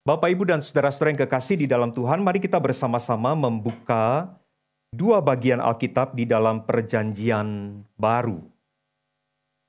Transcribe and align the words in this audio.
Bapak, 0.00 0.32
Ibu, 0.32 0.48
dan 0.48 0.64
saudara-saudara 0.64 1.12
yang 1.12 1.20
kekasih 1.28 1.60
di 1.60 1.68
dalam 1.68 1.92
Tuhan, 1.92 2.24
mari 2.24 2.40
kita 2.40 2.56
bersama-sama 2.56 3.36
membuka 3.36 4.32
dua 4.88 5.20
bagian 5.20 5.60
Alkitab 5.60 6.16
di 6.16 6.24
dalam 6.24 6.64
Perjanjian 6.64 7.80
Baru. 8.00 8.40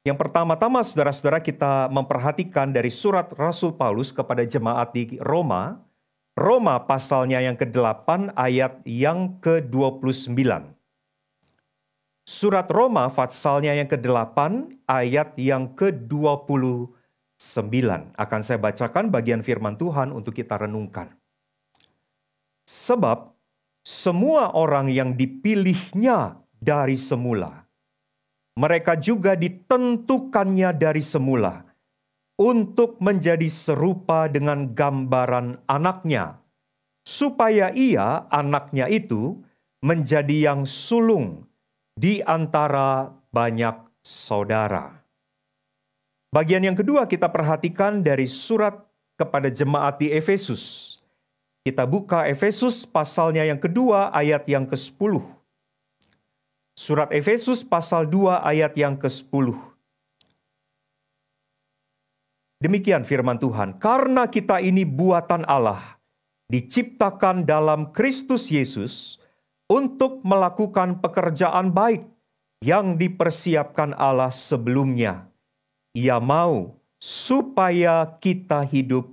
Yang 0.08 0.18
pertama-tama, 0.24 0.88
saudara-saudara, 0.88 1.44
kita 1.44 1.92
memperhatikan 1.92 2.72
dari 2.72 2.88
surat 2.88 3.28
Rasul 3.36 3.76
Paulus 3.76 4.16
kepada 4.16 4.48
jemaat 4.48 4.96
di 4.96 5.20
Roma, 5.20 5.84
Roma 6.40 6.80
pasalnya 6.80 7.44
yang 7.44 7.60
ke-8 7.60 8.32
ayat 8.32 8.80
yang 8.88 9.36
ke-29. 9.44 10.32
Surat 12.24 12.72
Roma 12.72 13.12
pasalnya 13.12 13.76
yang 13.76 13.92
ke-8 13.92 14.40
ayat 14.88 15.36
yang 15.36 15.76
ke-29. 15.76 17.01
9 17.42 18.14
akan 18.14 18.42
saya 18.46 18.62
bacakan 18.62 19.10
bagian 19.10 19.42
firman 19.42 19.74
Tuhan 19.74 20.14
untuk 20.14 20.38
kita 20.38 20.62
renungkan. 20.62 21.10
Sebab 22.70 23.34
semua 23.82 24.54
orang 24.54 24.94
yang 24.94 25.18
dipilihnya 25.18 26.38
dari 26.62 26.94
semula, 27.02 27.66
mereka 28.54 28.94
juga 28.94 29.34
ditentukannya 29.34 30.70
dari 30.78 31.02
semula 31.02 31.66
untuk 32.38 33.02
menjadi 33.02 33.50
serupa 33.50 34.30
dengan 34.30 34.78
gambaran 34.78 35.66
anaknya, 35.66 36.38
supaya 37.02 37.74
ia, 37.74 38.30
anaknya 38.30 38.86
itu, 38.86 39.42
menjadi 39.82 40.54
yang 40.54 40.70
sulung 40.70 41.50
di 41.98 42.22
antara 42.22 43.10
banyak 43.34 43.82
saudara. 44.06 45.01
Bagian 46.32 46.64
yang 46.64 46.80
kedua 46.80 47.12
kita 47.12 47.28
perhatikan 47.28 48.00
dari 48.00 48.24
surat 48.24 48.80
kepada 49.20 49.52
jemaat 49.52 50.00
di 50.00 50.16
Efesus. 50.16 50.96
Kita 51.68 51.84
buka 51.84 52.24
Efesus 52.24 52.88
pasalnya 52.88 53.44
yang 53.44 53.60
kedua 53.60 54.16
ayat 54.16 54.48
yang 54.48 54.64
ke-10. 54.64 55.20
Surat 56.72 57.12
Efesus 57.12 57.68
pasal 57.68 58.08
2 58.08 58.48
ayat 58.48 58.72
yang 58.80 58.96
ke-10. 58.96 59.60
Demikian 62.64 63.04
firman 63.04 63.36
Tuhan, 63.36 63.76
karena 63.76 64.24
kita 64.32 64.64
ini 64.64 64.88
buatan 64.88 65.44
Allah, 65.44 66.00
diciptakan 66.48 67.44
dalam 67.44 67.92
Kristus 67.92 68.48
Yesus 68.48 69.20
untuk 69.68 70.24
melakukan 70.24 71.04
pekerjaan 71.04 71.76
baik 71.76 72.08
yang 72.64 72.96
dipersiapkan 72.96 73.92
Allah 74.00 74.32
sebelumnya 74.32 75.31
ia 75.92 76.18
mau 76.20 76.76
supaya 77.02 78.06
kita 78.20 78.64
hidup 78.68 79.10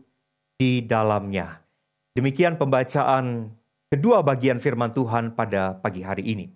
di 0.59 0.83
dalamnya. 0.83 1.63
Demikian 2.15 2.59
pembacaan 2.59 3.55
kedua 3.91 4.23
bagian 4.23 4.59
firman 4.59 4.91
Tuhan 4.91 5.33
pada 5.35 5.79
pagi 5.79 6.03
hari 6.03 6.25
ini. 6.35 6.47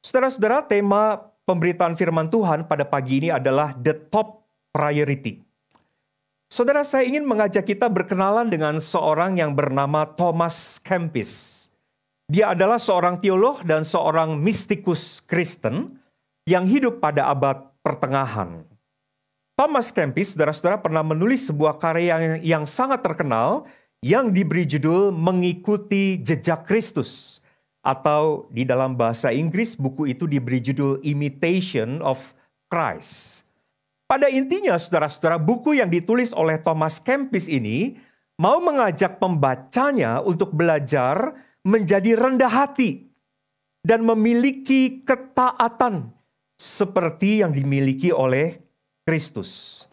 Saudara-saudara, 0.00 0.64
tema 0.64 1.20
pemberitaan 1.44 1.96
firman 1.96 2.28
Tuhan 2.28 2.64
pada 2.64 2.84
pagi 2.88 3.20
ini 3.24 3.28
adalah 3.28 3.76
the 3.76 3.92
top 3.92 4.44
priority. 4.72 5.40
Saudara, 6.50 6.82
saya 6.82 7.06
ingin 7.06 7.26
mengajak 7.26 7.62
kita 7.62 7.86
berkenalan 7.86 8.50
dengan 8.50 8.78
seorang 8.82 9.38
yang 9.38 9.54
bernama 9.54 10.02
Thomas 10.02 10.82
Kempis. 10.82 11.58
Dia 12.30 12.54
adalah 12.54 12.78
seorang 12.78 13.18
teolog 13.18 13.62
dan 13.66 13.82
seorang 13.82 14.38
mistikus 14.38 15.18
Kristen 15.26 15.98
yang 16.46 16.62
hidup 16.66 17.02
pada 17.02 17.26
abad 17.26 17.70
pertengahan. 17.82 18.69
Thomas 19.60 19.92
Kempis, 19.92 20.32
saudara-saudara 20.32 20.80
pernah 20.80 21.04
menulis 21.04 21.44
sebuah 21.44 21.76
karya 21.76 22.16
yang, 22.16 22.24
yang 22.40 22.64
sangat 22.64 23.04
terkenal 23.04 23.68
yang 24.00 24.32
diberi 24.32 24.64
judul 24.64 25.12
Mengikuti 25.12 26.16
Jejak 26.16 26.64
Kristus. 26.64 27.44
Atau 27.84 28.48
di 28.48 28.64
dalam 28.64 28.96
bahasa 28.96 29.28
Inggris 29.28 29.76
buku 29.76 30.16
itu 30.16 30.24
diberi 30.24 30.64
judul 30.64 30.96
Imitation 31.04 32.00
of 32.00 32.32
Christ. 32.72 33.44
Pada 34.08 34.32
intinya 34.32 34.80
saudara-saudara 34.80 35.36
buku 35.36 35.76
yang 35.76 35.92
ditulis 35.92 36.32
oleh 36.32 36.56
Thomas 36.56 36.96
Kempis 36.96 37.44
ini 37.44 38.00
mau 38.40 38.64
mengajak 38.64 39.20
pembacanya 39.20 40.24
untuk 40.24 40.56
belajar 40.56 41.36
menjadi 41.68 42.16
rendah 42.16 42.48
hati 42.48 43.12
dan 43.84 44.08
memiliki 44.08 45.04
ketaatan 45.04 46.08
seperti 46.56 47.44
yang 47.44 47.52
dimiliki 47.52 48.08
oleh 48.08 48.69
Kristus. 49.04 49.84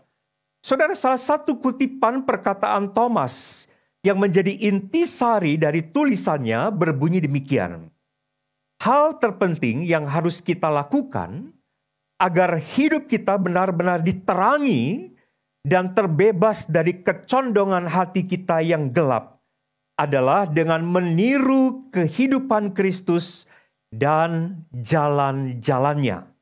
Saudara, 0.63 0.91
salah 0.97 1.22
satu 1.22 1.56
kutipan 1.57 2.28
perkataan 2.28 2.91
Thomas 2.91 3.66
yang 4.03 4.19
menjadi 4.19 4.51
intisari 4.68 5.56
dari 5.56 5.84
tulisannya 5.84 6.72
berbunyi 6.75 7.23
demikian. 7.23 7.88
Hal 8.84 9.18
terpenting 9.18 9.88
yang 9.88 10.06
harus 10.06 10.44
kita 10.44 10.69
lakukan 10.69 11.56
agar 12.22 12.62
hidup 12.62 13.09
kita 13.09 13.38
benar-benar 13.38 14.01
diterangi 14.06 15.13
dan 15.66 15.91
terbebas 15.91 16.69
dari 16.69 17.01
kecondongan 17.01 17.89
hati 17.89 18.24
kita 18.24 18.62
yang 18.62 18.94
gelap 18.94 19.41
adalah 19.97 20.45
dengan 20.45 20.85
meniru 20.85 21.89
kehidupan 21.89 22.78
Kristus 22.78 23.50
dan 23.89 24.62
jalan-jalannya. 24.72 26.36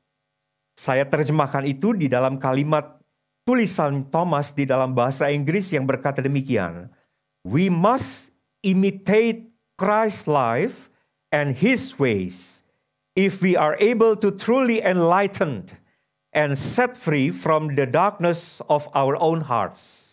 Saya 0.76 1.08
terjemahkan 1.08 1.64
itu 1.64 1.96
di 1.96 2.06
dalam 2.06 2.36
kalimat 2.36 3.00
tulisan 3.48 4.04
Thomas 4.12 4.52
di 4.52 4.68
dalam 4.68 4.92
bahasa 4.92 5.32
Inggris 5.32 5.72
yang 5.72 5.88
berkata 5.88 6.20
demikian. 6.20 6.92
We 7.46 7.72
must 7.72 8.34
imitate 8.60 9.48
Christ's 9.80 10.28
life 10.28 10.92
and 11.32 11.56
his 11.56 11.96
ways 11.96 12.66
if 13.16 13.40
we 13.40 13.56
are 13.56 13.78
able 13.80 14.18
to 14.20 14.34
truly 14.34 14.82
enlightened 14.84 15.78
and 16.36 16.58
set 16.58 16.98
free 16.98 17.32
from 17.32 17.78
the 17.78 17.86
darkness 17.86 18.60
of 18.68 18.90
our 18.92 19.16
own 19.16 19.48
hearts. 19.48 20.12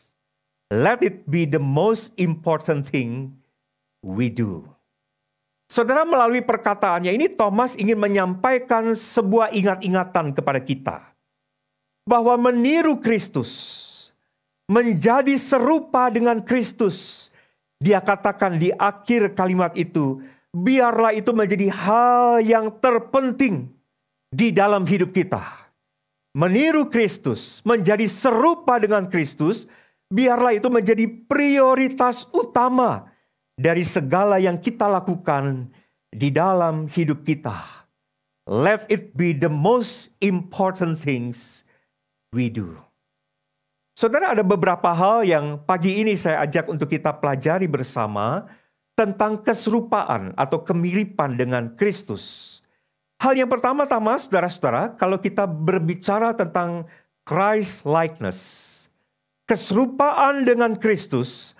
Let 0.71 1.03
it 1.03 1.29
be 1.29 1.43
the 1.45 1.59
most 1.59 2.15
important 2.15 2.87
thing 2.87 3.43
we 4.01 4.29
do. 4.29 4.72
Saudara 5.73 6.05
melalui 6.05 6.45
perkataannya 6.45 7.17
ini 7.17 7.33
Thomas 7.33 7.73
ingin 7.73 7.97
menyampaikan 7.97 8.93
sebuah 8.93 9.49
ingat-ingatan 9.57 10.29
kepada 10.37 10.61
kita. 10.61 11.01
Bahwa 12.05 12.37
meniru 12.37 13.01
Kristus, 13.01 13.49
menjadi 14.69 15.33
serupa 15.33 16.13
dengan 16.13 16.45
Kristus. 16.45 17.29
Dia 17.81 18.05
katakan 18.05 18.61
di 18.61 18.69
akhir 18.69 19.33
kalimat 19.33 19.73
itu, 19.73 20.21
biarlah 20.53 21.09
itu 21.17 21.33
menjadi 21.33 21.73
hal 21.73 22.45
yang 22.45 22.69
terpenting 22.77 23.73
di 24.29 24.53
dalam 24.53 24.85
hidup 24.85 25.09
kita. 25.09 25.41
Meniru 26.37 26.85
Kristus, 26.85 27.65
menjadi 27.65 28.05
serupa 28.05 28.77
dengan 28.77 29.09
Kristus, 29.09 29.65
biarlah 30.05 30.53
itu 30.53 30.69
menjadi 30.69 31.09
prioritas 31.25 32.29
utama 32.29 33.12
dari 33.57 33.85
segala 33.85 34.41
yang 34.41 34.57
kita 34.57 34.89
lakukan 34.89 35.69
di 36.09 36.29
dalam 36.33 36.89
hidup 36.89 37.25
kita. 37.25 37.53
Let 38.43 38.85
it 38.91 39.15
be 39.15 39.31
the 39.31 39.49
most 39.49 40.11
important 40.19 40.99
things 40.99 41.63
we 42.35 42.51
do. 42.51 42.75
Saudara, 43.93 44.33
ada 44.33 44.43
beberapa 44.43 44.89
hal 44.89 45.23
yang 45.23 45.61
pagi 45.63 46.01
ini 46.01 46.17
saya 46.17 46.43
ajak 46.43 46.65
untuk 46.67 46.89
kita 46.89 47.13
pelajari 47.13 47.69
bersama 47.69 48.49
tentang 48.97 49.39
keserupaan 49.39 50.33
atau 50.33 50.65
kemiripan 50.65 51.37
dengan 51.37 51.71
Kristus. 51.77 52.59
Hal 53.21 53.37
yang 53.37 53.47
pertama-tama, 53.47 54.19
saudara-saudara, 54.19 54.97
kalau 54.99 55.21
kita 55.21 55.47
berbicara 55.47 56.35
tentang 56.35 56.89
Christ 57.23 57.87
likeness, 57.87 58.39
keserupaan 59.47 60.43
dengan 60.43 60.75
Kristus 60.75 61.55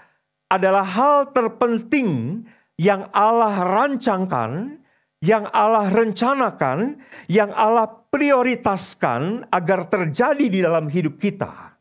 adalah 0.53 0.85
hal 0.85 1.33
terpenting 1.33 2.45
yang 2.77 3.09
Allah 3.09 3.57
rancangkan, 3.65 4.77
yang 5.25 5.50
Allah 5.50 5.89
rencanakan, 5.89 7.01
yang 7.25 7.50
Allah 7.57 7.89
prioritaskan 8.13 9.50
agar 9.50 9.89
terjadi 9.89 10.45
di 10.45 10.59
dalam 10.61 10.85
hidup 10.94 11.17
kita. 11.17 11.73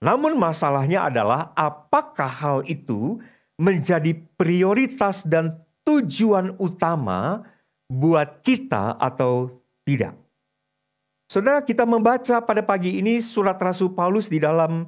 Namun 0.00 0.40
masalahnya 0.40 1.12
adalah 1.12 1.52
apakah 1.52 2.28
hal 2.28 2.58
itu 2.64 3.20
menjadi 3.60 4.16
prioritas 4.36 5.24
dan 5.24 5.60
tujuan 5.84 6.56
utama 6.56 7.44
buat 7.88 8.40
kita 8.44 8.96
atau 8.96 9.62
tidak. 9.84 10.16
Saudara, 11.26 11.58
kita 11.64 11.82
membaca 11.82 12.38
pada 12.38 12.62
pagi 12.62 13.02
ini 13.02 13.18
surat 13.18 13.58
Rasul 13.58 13.90
Paulus 13.90 14.30
di 14.30 14.38
dalam 14.38 14.86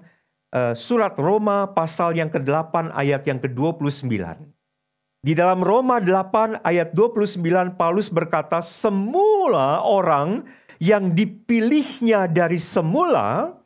uh, 0.52 0.74
surat 0.76 1.14
Roma 1.18 1.70
pasal 1.72 2.16
yang 2.16 2.32
ke-8 2.32 2.92
ayat 2.94 3.24
yang 3.24 3.40
ke-29. 3.42 4.12
Di 5.18 5.34
dalam 5.34 5.60
Roma 5.66 5.98
8 5.98 6.62
ayat 6.62 6.94
29 6.94 7.42
Paulus 7.74 8.06
berkata 8.06 8.62
semula 8.62 9.82
orang 9.82 10.46
yang 10.78 11.10
dipilihnya 11.10 12.30
dari 12.30 12.56
semula 12.56 13.58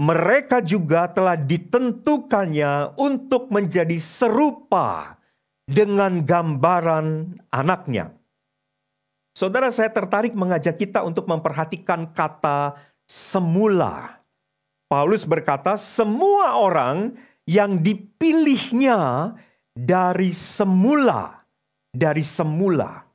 mereka 0.00 0.64
juga 0.64 1.06
telah 1.12 1.36
ditentukannya 1.36 2.96
untuk 2.98 3.52
menjadi 3.52 4.00
serupa 4.00 5.20
dengan 5.68 6.24
gambaran 6.24 7.38
anaknya. 7.52 8.16
Saudara, 9.36 9.70
saya 9.70 9.92
tertarik 9.92 10.34
mengajak 10.34 10.80
kita 10.80 11.06
untuk 11.06 11.28
memperhatikan 11.30 12.10
kata 12.10 12.74
semula. 13.06 14.19
Paulus 14.90 15.22
berkata, 15.22 15.78
"Semua 15.78 16.58
orang 16.58 17.14
yang 17.46 17.78
dipilihnya 17.78 19.30
dari 19.70 20.34
semula, 20.34 21.46
dari 21.94 22.26
semula." 22.26 23.06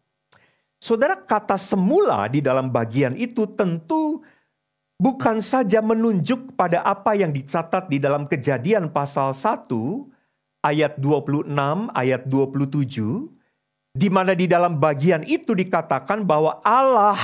Saudara, 0.80 1.19
kata 1.19 1.60
"semula" 1.60 2.31
di 2.31 2.39
dalam 2.39 2.72
bagian 2.72 3.19
itu 3.19 3.44
tentu 3.60 4.24
bukan 4.95 5.44
saja 5.44 5.83
menunjuk 5.83 6.56
pada 6.56 6.80
apa 6.88 7.12
yang 7.19 7.36
dicatat 7.36 7.92
di 7.92 8.00
dalam 8.00 8.24
Kejadian 8.31 8.95
pasal 8.95 9.36
1 9.36 9.68
ayat 10.63 10.95
26 10.95 11.92
ayat 11.92 12.24
27 12.24 13.28
di 13.95 14.07
mana 14.12 14.31
di 14.31 14.48
dalam 14.48 14.80
bagian 14.80 15.24
itu 15.28 15.51
dikatakan 15.51 16.24
bahwa 16.24 16.60
Allah 16.63 17.19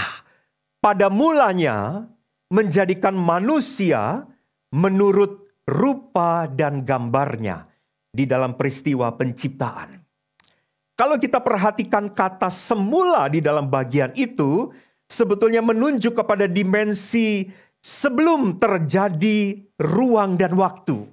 pada 0.83 1.07
mulanya 1.07 2.07
menjadikan 2.51 3.15
manusia 3.15 4.27
menurut 4.71 5.51
rupa 5.67 6.47
dan 6.47 6.83
gambarnya 6.83 7.67
di 8.11 8.27
dalam 8.27 8.59
peristiwa 8.59 9.11
penciptaan. 9.15 9.99
Kalau 10.95 11.17
kita 11.17 11.41
perhatikan 11.41 12.11
kata 12.11 12.51
semula 12.51 13.25
di 13.31 13.41
dalam 13.41 13.71
bagian 13.71 14.13
itu, 14.13 14.69
sebetulnya 15.09 15.63
menunjuk 15.63 16.13
kepada 16.13 16.45
dimensi 16.45 17.49
sebelum 17.81 18.61
terjadi 18.61 19.65
ruang 19.81 20.37
dan 20.37 20.53
waktu. 20.53 21.09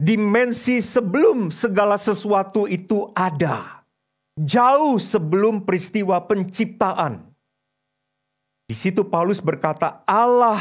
Dimensi 0.00 0.80
sebelum 0.80 1.52
segala 1.52 1.96
sesuatu 2.00 2.64
itu 2.68 3.08
ada. 3.12 3.84
Jauh 4.36 4.96
sebelum 4.96 5.64
peristiwa 5.64 6.20
penciptaan. 6.24 7.20
Di 8.64 8.76
situ 8.76 9.04
Paulus 9.04 9.44
berkata, 9.44 10.00
Allah 10.08 10.60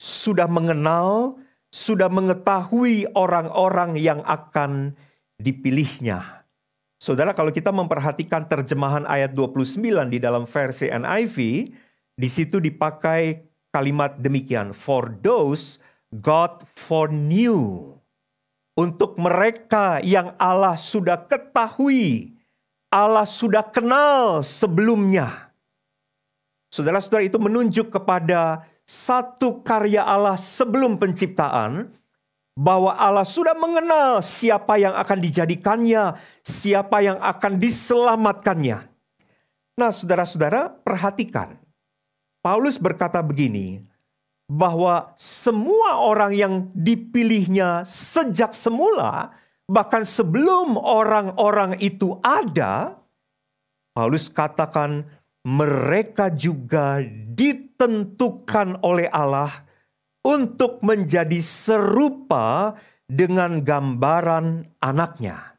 sudah 0.00 0.48
mengenal, 0.48 1.36
sudah 1.68 2.08
mengetahui 2.08 3.04
orang-orang 3.12 4.00
yang 4.00 4.24
akan 4.24 4.96
dipilihnya. 5.36 6.48
Saudara, 6.96 7.36
kalau 7.36 7.52
kita 7.52 7.68
memperhatikan 7.68 8.48
terjemahan 8.48 9.04
ayat 9.04 9.36
29 9.36 10.08
di 10.08 10.16
dalam 10.20 10.48
versi 10.48 10.88
NIV, 10.88 11.36
di 12.16 12.28
situ 12.28 12.60
dipakai 12.60 13.44
kalimat 13.72 14.16
demikian, 14.16 14.72
for 14.72 15.12
those 15.20 15.80
God 16.12 16.64
foreknew. 16.76 17.92
Untuk 18.76 19.20
mereka 19.20 20.00
yang 20.00 20.32
Allah 20.40 20.76
sudah 20.76 21.28
ketahui, 21.28 22.32
Allah 22.88 23.28
sudah 23.28 23.64
kenal 23.68 24.40
sebelumnya. 24.40 25.52
Saudara-saudara 26.72 27.28
itu 27.28 27.36
menunjuk 27.36 27.92
kepada 27.92 28.64
satu 28.90 29.62
karya 29.62 30.02
Allah 30.02 30.34
sebelum 30.34 30.98
penciptaan, 30.98 31.94
bahwa 32.58 32.90
Allah 32.98 33.22
sudah 33.22 33.54
mengenal 33.54 34.18
siapa 34.18 34.74
yang 34.82 34.90
akan 34.98 35.18
dijadikannya, 35.22 36.18
siapa 36.42 36.98
yang 36.98 37.22
akan 37.22 37.62
diselamatkannya. 37.62 38.90
Nah, 39.78 39.90
saudara-saudara, 39.94 40.74
perhatikan. 40.82 41.54
Paulus 42.42 42.82
berkata 42.82 43.22
begini, 43.22 43.86
bahwa 44.50 45.14
semua 45.14 46.02
orang 46.02 46.34
yang 46.34 46.54
dipilihnya 46.74 47.86
sejak 47.86 48.50
semula, 48.50 49.30
bahkan 49.70 50.02
sebelum 50.02 50.74
orang-orang 50.74 51.78
itu 51.78 52.18
ada, 52.26 52.98
Paulus 53.94 54.26
katakan 54.26 55.06
mereka 55.46 56.28
juga 56.28 57.00
ditentukan 57.08 58.84
oleh 58.84 59.08
Allah 59.08 59.64
untuk 60.20 60.84
menjadi 60.84 61.40
serupa 61.40 62.76
dengan 63.08 63.64
gambaran 63.64 64.68
anaknya. 64.78 65.56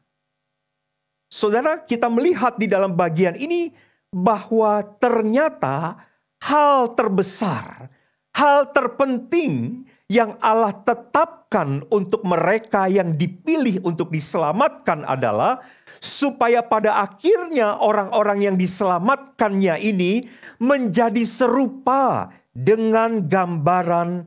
Saudara, 1.32 1.82
kita 1.82 2.06
melihat 2.12 2.60
di 2.60 2.68
dalam 2.68 2.94
bagian 2.94 3.34
ini 3.34 3.72
bahwa 4.12 4.84
ternyata 5.00 5.96
hal 6.44 6.92
terbesar, 6.92 7.88
hal 8.36 8.68
terpenting 8.70 9.82
yang 10.12 10.36
Allah 10.44 10.76
tetapkan 10.84 11.88
untuk 11.88 12.20
mereka 12.28 12.84
yang 12.84 13.16
dipilih 13.16 13.80
untuk 13.80 14.12
diselamatkan 14.12 15.08
adalah 15.08 15.64
supaya 16.02 16.66
pada 16.66 16.98
akhirnya 16.98 17.78
orang-orang 17.78 18.50
yang 18.50 18.56
diselamatkannya 18.58 19.78
ini 19.78 20.26
menjadi 20.58 21.22
serupa 21.22 22.34
dengan 22.50 23.22
gambaran 23.30 24.26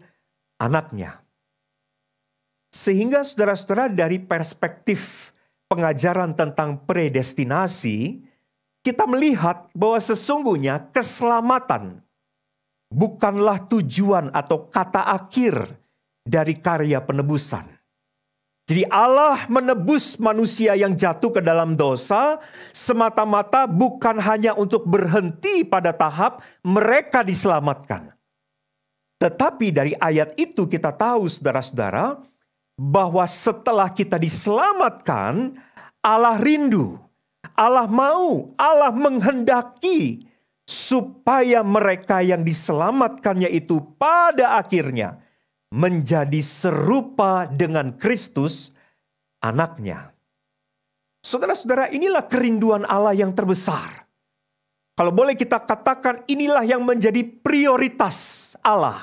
anaknya. 0.56 1.20
Sehingga 2.72 3.28
saudara-saudara 3.28 3.92
dari 3.92 4.24
perspektif 4.24 5.32
pengajaran 5.68 6.32
tentang 6.32 6.80
predestinasi, 6.88 8.24
kita 8.80 9.04
melihat 9.04 9.68
bahwa 9.76 10.00
sesungguhnya 10.00 10.96
keselamatan 10.96 12.00
bukanlah 12.88 13.68
tujuan 13.68 14.32
atau 14.32 14.72
kata 14.72 15.12
akhir 15.12 15.76
dari 16.24 16.56
karya 16.56 17.04
penebusan. 17.04 17.75
Jadi 18.66 18.82
Allah 18.90 19.46
menebus 19.46 20.18
manusia 20.18 20.74
yang 20.74 20.98
jatuh 20.98 21.30
ke 21.30 21.42
dalam 21.42 21.78
dosa 21.78 22.42
semata-mata 22.74 23.70
bukan 23.70 24.18
hanya 24.18 24.58
untuk 24.58 24.90
berhenti 24.90 25.62
pada 25.62 25.94
tahap 25.94 26.42
mereka 26.66 27.22
diselamatkan. 27.22 28.10
Tetapi 29.22 29.68
dari 29.70 29.94
ayat 29.94 30.34
itu 30.34 30.66
kita 30.66 30.90
tahu 30.98 31.30
saudara-saudara 31.30 32.26
bahwa 32.74 33.22
setelah 33.30 33.86
kita 33.94 34.18
diselamatkan 34.18 35.62
Allah 36.02 36.42
rindu, 36.42 36.98
Allah 37.54 37.86
mau, 37.86 38.50
Allah 38.58 38.90
menghendaki 38.90 40.26
supaya 40.66 41.62
mereka 41.62 42.26
yang 42.26 42.42
diselamatkannya 42.42 43.54
itu 43.54 43.78
pada 44.02 44.58
akhirnya 44.58 45.22
menjadi 45.74 46.42
serupa 46.44 47.50
dengan 47.50 47.96
Kristus 47.96 48.76
anaknya. 49.42 50.14
Saudara-saudara, 51.26 51.90
inilah 51.90 52.26
kerinduan 52.30 52.86
Allah 52.86 53.18
yang 53.18 53.34
terbesar. 53.34 54.06
Kalau 54.96 55.12
boleh 55.12 55.36
kita 55.36 55.60
katakan 55.60 56.24
inilah 56.30 56.64
yang 56.64 56.86
menjadi 56.86 57.26
prioritas 57.26 58.54
Allah. 58.64 59.02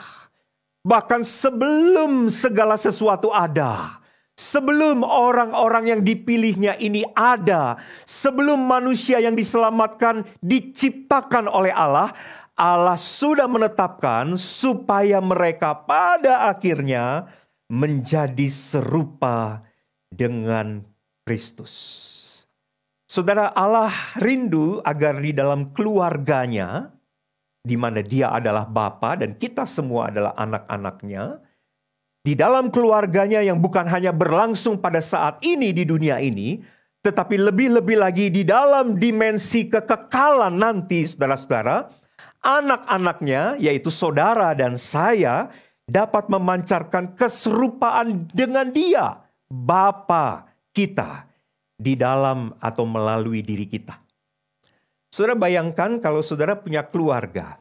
Bahkan 0.83 1.21
sebelum 1.23 2.33
segala 2.33 2.81
sesuatu 2.81 3.29
ada. 3.29 4.01
Sebelum 4.33 5.05
orang-orang 5.05 5.93
yang 5.93 6.01
dipilihnya 6.01 6.81
ini 6.81 7.05
ada. 7.13 7.77
Sebelum 8.09 8.57
manusia 8.65 9.21
yang 9.21 9.37
diselamatkan 9.37 10.25
diciptakan 10.41 11.45
oleh 11.47 11.71
Allah. 11.71 12.17
Allah 12.53 13.01
sudah 13.01 13.49
menetapkan 13.49 14.37
supaya 14.37 15.19
mereka 15.25 15.73
pada 15.73 16.53
akhirnya 16.53 17.27
menjadi 17.73 18.49
serupa 18.53 19.65
dengan 20.13 20.85
Kristus. 21.25 21.73
Saudara 23.09 23.53
Allah 23.53 23.93
rindu 24.21 24.81
agar 24.85 25.21
di 25.21 25.33
dalam 25.33 25.73
keluarganya, 25.73 26.93
di 27.65 27.77
mana 27.77 28.05
dia 28.05 28.33
adalah 28.33 28.69
Bapa 28.69 29.17
dan 29.21 29.37
kita 29.37 29.65
semua 29.65 30.13
adalah 30.13 30.33
anak-anaknya, 30.37 31.41
di 32.23 32.37
dalam 32.37 32.69
keluarganya 32.69 33.41
yang 33.41 33.61
bukan 33.61 33.89
hanya 33.89 34.13
berlangsung 34.13 34.81
pada 34.81 35.01
saat 35.01 35.41
ini 35.45 35.73
di 35.73 35.85
dunia 35.85 36.21
ini, 36.21 36.61
tetapi 37.03 37.35
lebih-lebih 37.35 37.99
lagi 37.99 38.31
di 38.31 38.47
dalam 38.47 38.97
dimensi 39.01 39.67
kekekalan 39.67 40.55
nanti, 40.55 41.03
saudara-saudara, 41.03 42.02
anak-anaknya, 42.43 43.57
yaitu 43.63 43.89
saudara 43.89 44.53
dan 44.53 44.75
saya, 44.75 45.49
dapat 45.87 46.27
memancarkan 46.27 47.15
keserupaan 47.15 48.27
dengan 48.31 48.69
dia, 48.71 49.23
Bapa 49.47 50.49
kita 50.73 51.29
di 51.77 51.93
dalam 51.93 52.57
atau 52.57 52.89
melalui 52.89 53.45
diri 53.45 53.69
kita. 53.69 54.01
Saudara 55.13 55.37
bayangkan 55.37 56.01
kalau 56.01 56.25
saudara 56.25 56.57
punya 56.57 56.89
keluarga. 56.89 57.61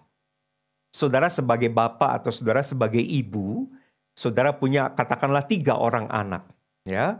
Saudara 0.91 1.27
sebagai 1.27 1.67
bapak 1.67 2.23
atau 2.23 2.31
saudara 2.31 2.63
sebagai 2.63 3.03
ibu, 3.03 3.67
saudara 4.15 4.55
punya 4.55 4.91
katakanlah 4.91 5.43
tiga 5.43 5.75
orang 5.75 6.07
anak. 6.07 6.47
ya. 6.87 7.19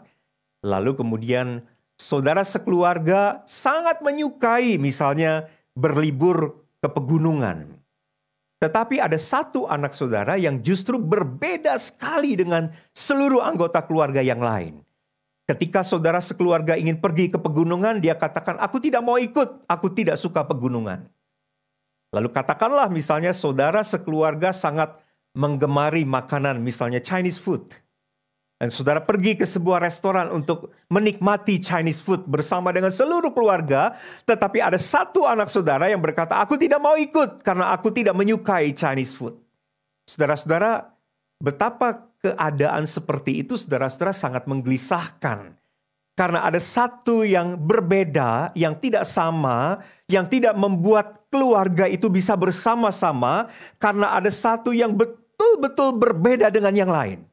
Lalu 0.64 0.96
kemudian 0.96 1.68
saudara 2.00 2.48
sekeluarga 2.48 3.44
sangat 3.44 4.00
menyukai 4.00 4.80
misalnya 4.80 5.52
berlibur 5.76 6.61
ke 6.82 6.88
pegunungan. 6.90 7.78
Tetapi 8.62 9.02
ada 9.02 9.18
satu 9.18 9.66
anak 9.66 9.94
saudara 9.94 10.38
yang 10.38 10.62
justru 10.62 11.02
berbeda 11.02 11.78
sekali 11.82 12.38
dengan 12.38 12.70
seluruh 12.94 13.42
anggota 13.42 13.82
keluarga 13.82 14.22
yang 14.22 14.38
lain. 14.38 14.86
Ketika 15.50 15.82
saudara 15.82 16.22
sekeluarga 16.22 16.78
ingin 16.78 17.02
pergi 17.02 17.34
ke 17.34 17.42
pegunungan, 17.42 17.98
dia 17.98 18.14
katakan, 18.14 18.62
"Aku 18.62 18.78
tidak 18.78 19.02
mau 19.02 19.18
ikut, 19.18 19.66
aku 19.66 19.90
tidak 19.90 20.18
suka 20.18 20.46
pegunungan." 20.46 21.10
Lalu 22.14 22.30
katakanlah 22.30 22.92
misalnya 22.92 23.34
saudara 23.34 23.82
sekeluarga 23.82 24.54
sangat 24.54 25.00
menggemari 25.34 26.04
makanan 26.04 26.60
misalnya 26.60 27.00
Chinese 27.00 27.40
food. 27.40 27.72
Dan 28.62 28.70
saudara 28.70 29.02
pergi 29.02 29.34
ke 29.34 29.42
sebuah 29.42 29.82
restoran 29.82 30.30
untuk 30.30 30.70
menikmati 30.86 31.58
Chinese 31.58 31.98
food 31.98 32.30
bersama 32.30 32.70
dengan 32.70 32.94
seluruh 32.94 33.34
keluarga. 33.34 33.98
Tetapi 34.30 34.62
ada 34.62 34.78
satu 34.78 35.26
anak 35.26 35.50
saudara 35.50 35.90
yang 35.90 35.98
berkata, 35.98 36.38
aku 36.38 36.62
tidak 36.62 36.78
mau 36.78 36.94
ikut 36.94 37.42
karena 37.42 37.74
aku 37.74 37.90
tidak 37.90 38.14
menyukai 38.14 38.70
Chinese 38.78 39.18
food. 39.18 39.34
Saudara-saudara, 40.06 40.94
betapa 41.42 42.06
keadaan 42.22 42.86
seperti 42.86 43.42
itu 43.42 43.58
saudara-saudara 43.58 44.14
sangat 44.14 44.46
menggelisahkan. 44.46 45.58
Karena 46.14 46.46
ada 46.46 46.62
satu 46.62 47.26
yang 47.26 47.58
berbeda, 47.58 48.54
yang 48.54 48.78
tidak 48.78 49.10
sama, 49.10 49.82
yang 50.06 50.30
tidak 50.30 50.54
membuat 50.54 51.26
keluarga 51.34 51.90
itu 51.90 52.14
bisa 52.14 52.38
bersama-sama. 52.38 53.50
Karena 53.82 54.14
ada 54.14 54.30
satu 54.30 54.70
yang 54.70 54.94
betul-betul 54.94 55.98
berbeda 55.98 56.54
dengan 56.54 56.78
yang 56.78 56.94
lain. 56.94 57.31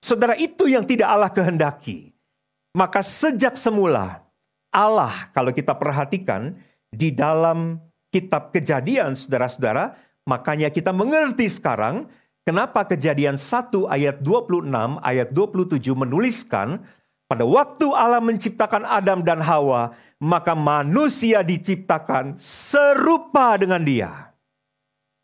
Saudara 0.00 0.32
itu 0.36 0.64
yang 0.64 0.88
tidak 0.88 1.08
Allah 1.12 1.28
kehendaki. 1.28 2.10
Maka 2.72 3.04
sejak 3.04 3.58
semula 3.58 4.24
Allah 4.70 5.28
kalau 5.34 5.50
kita 5.50 5.74
perhatikan 5.76 6.56
di 6.90 7.10
dalam 7.10 7.78
kitab 8.10 8.50
kejadian 8.54 9.14
saudara-saudara, 9.14 9.94
makanya 10.26 10.70
kita 10.70 10.94
mengerti 10.94 11.50
sekarang 11.50 12.06
kenapa 12.46 12.86
kejadian 12.86 13.38
1 13.38 13.70
ayat 13.90 14.22
26 14.22 14.70
ayat 15.02 15.28
27 15.34 15.82
menuliskan 15.94 16.82
pada 17.30 17.46
waktu 17.46 17.86
Allah 17.94 18.18
menciptakan 18.18 18.82
Adam 18.82 19.22
dan 19.22 19.38
Hawa, 19.38 19.94
maka 20.18 20.58
manusia 20.58 21.46
diciptakan 21.46 22.34
serupa 22.42 23.54
dengan 23.54 23.86
dia. 23.86 24.34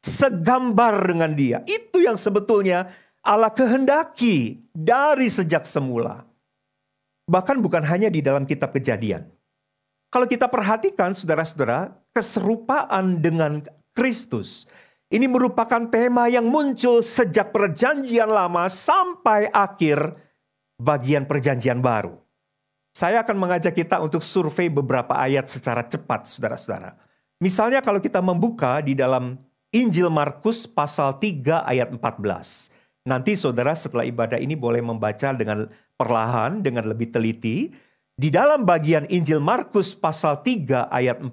Segambar 0.06 1.02
dengan 1.02 1.35
dia. 1.35 1.66
Itu 1.66 1.99
yang 1.99 2.14
sebetulnya 2.14 2.95
Allah 3.26 3.50
kehendaki 3.50 4.62
dari 4.71 5.26
sejak 5.26 5.66
semula. 5.66 6.23
Bahkan 7.26 7.59
bukan 7.59 7.83
hanya 7.83 8.06
di 8.06 8.23
dalam 8.23 8.47
kitab 8.47 8.71
kejadian. 8.71 9.26
Kalau 10.14 10.30
kita 10.30 10.47
perhatikan 10.47 11.11
saudara-saudara, 11.11 11.90
keserupaan 12.14 13.18
dengan 13.18 13.66
Kristus. 13.90 14.71
Ini 15.11 15.26
merupakan 15.26 15.90
tema 15.90 16.30
yang 16.30 16.47
muncul 16.47 17.02
sejak 17.02 17.50
perjanjian 17.50 18.30
lama 18.30 18.71
sampai 18.71 19.50
akhir 19.50 20.14
bagian 20.78 21.26
perjanjian 21.26 21.83
baru. 21.83 22.14
Saya 22.95 23.21
akan 23.26 23.37
mengajak 23.37 23.75
kita 23.76 24.00
untuk 24.00 24.23
survei 24.25 24.71
beberapa 24.71 25.18
ayat 25.18 25.50
secara 25.50 25.85
cepat 25.85 26.30
saudara-saudara. 26.30 26.97
Misalnya 27.42 27.85
kalau 27.85 28.00
kita 28.00 28.23
membuka 28.25 28.80
di 28.80 28.97
dalam 28.97 29.37
Injil 29.68 30.09
Markus 30.09 30.64
pasal 30.64 31.21
3 31.21 31.66
ayat 31.68 31.92
14. 31.92 32.75
Nanti 33.07 33.39
saudara 33.39 33.71
setelah 33.79 34.03
ibadah 34.03 34.35
ini 34.35 34.59
boleh 34.59 34.83
membaca 34.83 35.31
dengan 35.31 35.71
perlahan, 35.95 36.59
dengan 36.59 36.91
lebih 36.91 37.15
teliti. 37.15 37.71
Di 38.19 38.35
dalam 38.35 38.67
bagian 38.67 39.07
Injil 39.07 39.39
Markus 39.39 39.95
pasal 39.95 40.43
3 40.43 40.91
ayat 40.91 41.23
14 41.23 41.31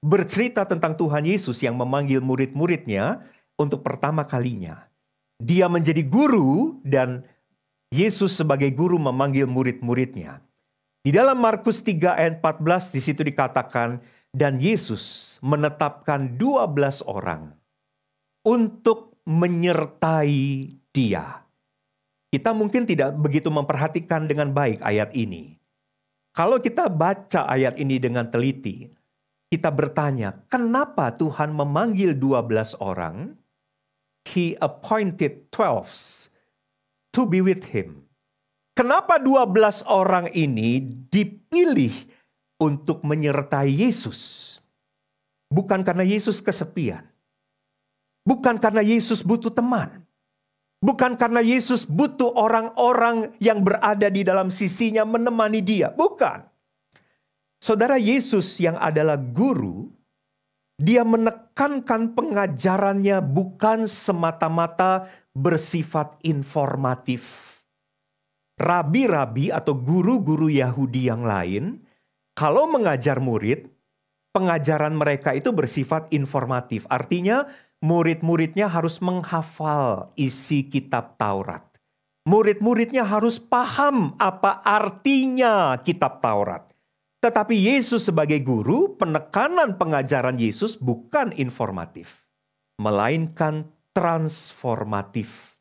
bercerita 0.00 0.64
tentang 0.64 0.96
Tuhan 0.96 1.28
Yesus 1.28 1.60
yang 1.60 1.76
memanggil 1.76 2.24
murid-muridnya 2.24 3.20
untuk 3.60 3.84
pertama 3.84 4.24
kalinya. 4.24 4.88
Dia 5.36 5.68
menjadi 5.68 6.00
guru 6.00 6.80
dan 6.80 7.28
Yesus 7.92 8.32
sebagai 8.32 8.72
guru 8.72 8.96
memanggil 8.96 9.44
murid-muridnya. 9.44 10.40
Di 11.04 11.12
dalam 11.12 11.36
Markus 11.42 11.84
3 11.84 12.16
ayat 12.16 12.34
14 12.40 12.94
di 12.96 13.00
situ 13.04 13.20
dikatakan 13.20 14.00
dan 14.30 14.56
Yesus 14.62 15.36
menetapkan 15.42 16.38
12 16.38 17.04
orang 17.04 17.52
untuk 18.46 19.09
menyertai 19.30 20.66
dia. 20.90 21.46
Kita 22.34 22.50
mungkin 22.50 22.82
tidak 22.82 23.14
begitu 23.14 23.46
memperhatikan 23.46 24.26
dengan 24.26 24.50
baik 24.50 24.82
ayat 24.82 25.14
ini. 25.14 25.54
Kalau 26.34 26.58
kita 26.62 26.90
baca 26.90 27.46
ayat 27.46 27.78
ini 27.78 27.98
dengan 27.98 28.26
teliti, 28.26 28.90
kita 29.50 29.70
bertanya, 29.70 30.46
kenapa 30.46 31.10
Tuhan 31.14 31.50
memanggil 31.50 32.14
12 32.14 32.78
orang? 32.78 33.34
He 34.30 34.54
appointed 34.62 35.50
12 35.50 36.30
to 37.10 37.26
be 37.26 37.42
with 37.42 37.74
him. 37.74 38.06
Kenapa 38.78 39.18
12 39.18 39.90
orang 39.90 40.30
ini 40.30 40.78
dipilih 41.10 41.94
untuk 42.62 43.02
menyertai 43.02 43.74
Yesus? 43.74 44.54
Bukan 45.50 45.82
karena 45.82 46.06
Yesus 46.06 46.38
kesepian. 46.38 47.09
Bukan 48.30 48.62
karena 48.62 48.78
Yesus 48.78 49.26
butuh 49.26 49.50
teman. 49.50 50.06
Bukan 50.78 51.18
karena 51.18 51.42
Yesus 51.42 51.82
butuh 51.82 52.30
orang-orang 52.30 53.34
yang 53.42 53.66
berada 53.66 54.06
di 54.06 54.22
dalam 54.22 54.54
sisinya 54.54 55.02
menemani 55.02 55.58
dia. 55.58 55.90
Bukan. 55.90 56.46
Saudara 57.58 57.98
Yesus 57.98 58.54
yang 58.62 58.78
adalah 58.78 59.18
guru, 59.18 59.90
dia 60.78 61.02
menekankan 61.02 62.14
pengajarannya 62.14 63.18
bukan 63.18 63.90
semata-mata 63.90 65.10
bersifat 65.34 66.16
informatif. 66.22 67.50
Rabi-rabi 68.56 69.50
atau 69.50 69.74
guru-guru 69.74 70.48
Yahudi 70.48 71.10
yang 71.10 71.26
lain, 71.26 71.82
kalau 72.32 72.70
mengajar 72.70 73.18
murid, 73.20 73.68
pengajaran 74.32 74.94
mereka 74.96 75.36
itu 75.36 75.52
bersifat 75.52 76.08
informatif. 76.14 76.88
Artinya, 76.88 77.44
murid-muridnya 77.80 78.68
harus 78.68 79.00
menghafal 79.00 80.12
isi 80.16 80.68
kitab 80.68 81.16
Taurat. 81.16 81.64
Murid-muridnya 82.28 83.02
harus 83.08 83.40
paham 83.40 84.12
apa 84.20 84.60
artinya 84.60 85.80
kitab 85.80 86.20
Taurat. 86.20 86.68
Tetapi 87.20 87.52
Yesus 87.52 88.08
sebagai 88.08 88.40
guru, 88.40 88.96
penekanan 88.96 89.76
pengajaran 89.76 90.40
Yesus 90.40 90.76
bukan 90.76 91.32
informatif, 91.36 92.24
melainkan 92.80 93.68
transformatif. 93.92 95.56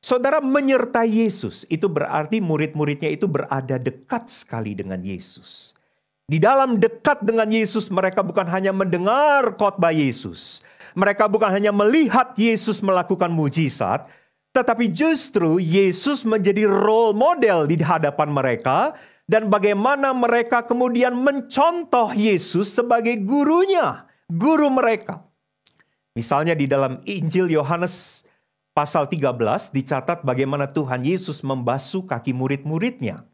Saudara 0.00 0.40
menyertai 0.40 1.28
Yesus, 1.28 1.68
itu 1.68 1.86
berarti 1.86 2.40
murid-muridnya 2.40 3.12
itu 3.12 3.28
berada 3.28 3.76
dekat 3.76 4.32
sekali 4.32 4.72
dengan 4.74 4.98
Yesus. 5.04 5.76
Di 6.26 6.38
dalam 6.38 6.78
dekat 6.78 7.22
dengan 7.26 7.50
Yesus, 7.50 7.90
mereka 7.90 8.22
bukan 8.22 8.48
hanya 8.48 8.70
mendengar 8.74 9.54
khotbah 9.60 9.92
Yesus, 9.92 10.64
mereka 10.98 11.30
bukan 11.30 11.50
hanya 11.52 11.70
melihat 11.70 12.34
Yesus 12.34 12.82
melakukan 12.82 13.30
mujizat, 13.30 14.10
tetapi 14.50 14.90
justru 14.90 15.62
Yesus 15.62 16.26
menjadi 16.26 16.66
role 16.66 17.14
model 17.14 17.70
di 17.70 17.78
hadapan 17.78 18.34
mereka 18.34 18.98
dan 19.30 19.46
bagaimana 19.46 20.10
mereka 20.10 20.66
kemudian 20.66 21.14
mencontoh 21.14 22.10
Yesus 22.10 22.74
sebagai 22.74 23.14
gurunya, 23.22 24.10
guru 24.26 24.66
mereka. 24.66 25.22
Misalnya 26.18 26.58
di 26.58 26.66
dalam 26.66 26.98
Injil 27.06 27.46
Yohanes 27.54 28.26
pasal 28.74 29.06
13 29.06 29.70
dicatat 29.70 30.26
bagaimana 30.26 30.66
Tuhan 30.66 31.06
Yesus 31.06 31.46
membasuh 31.46 32.02
kaki 32.10 32.34
murid-muridnya. 32.34 33.29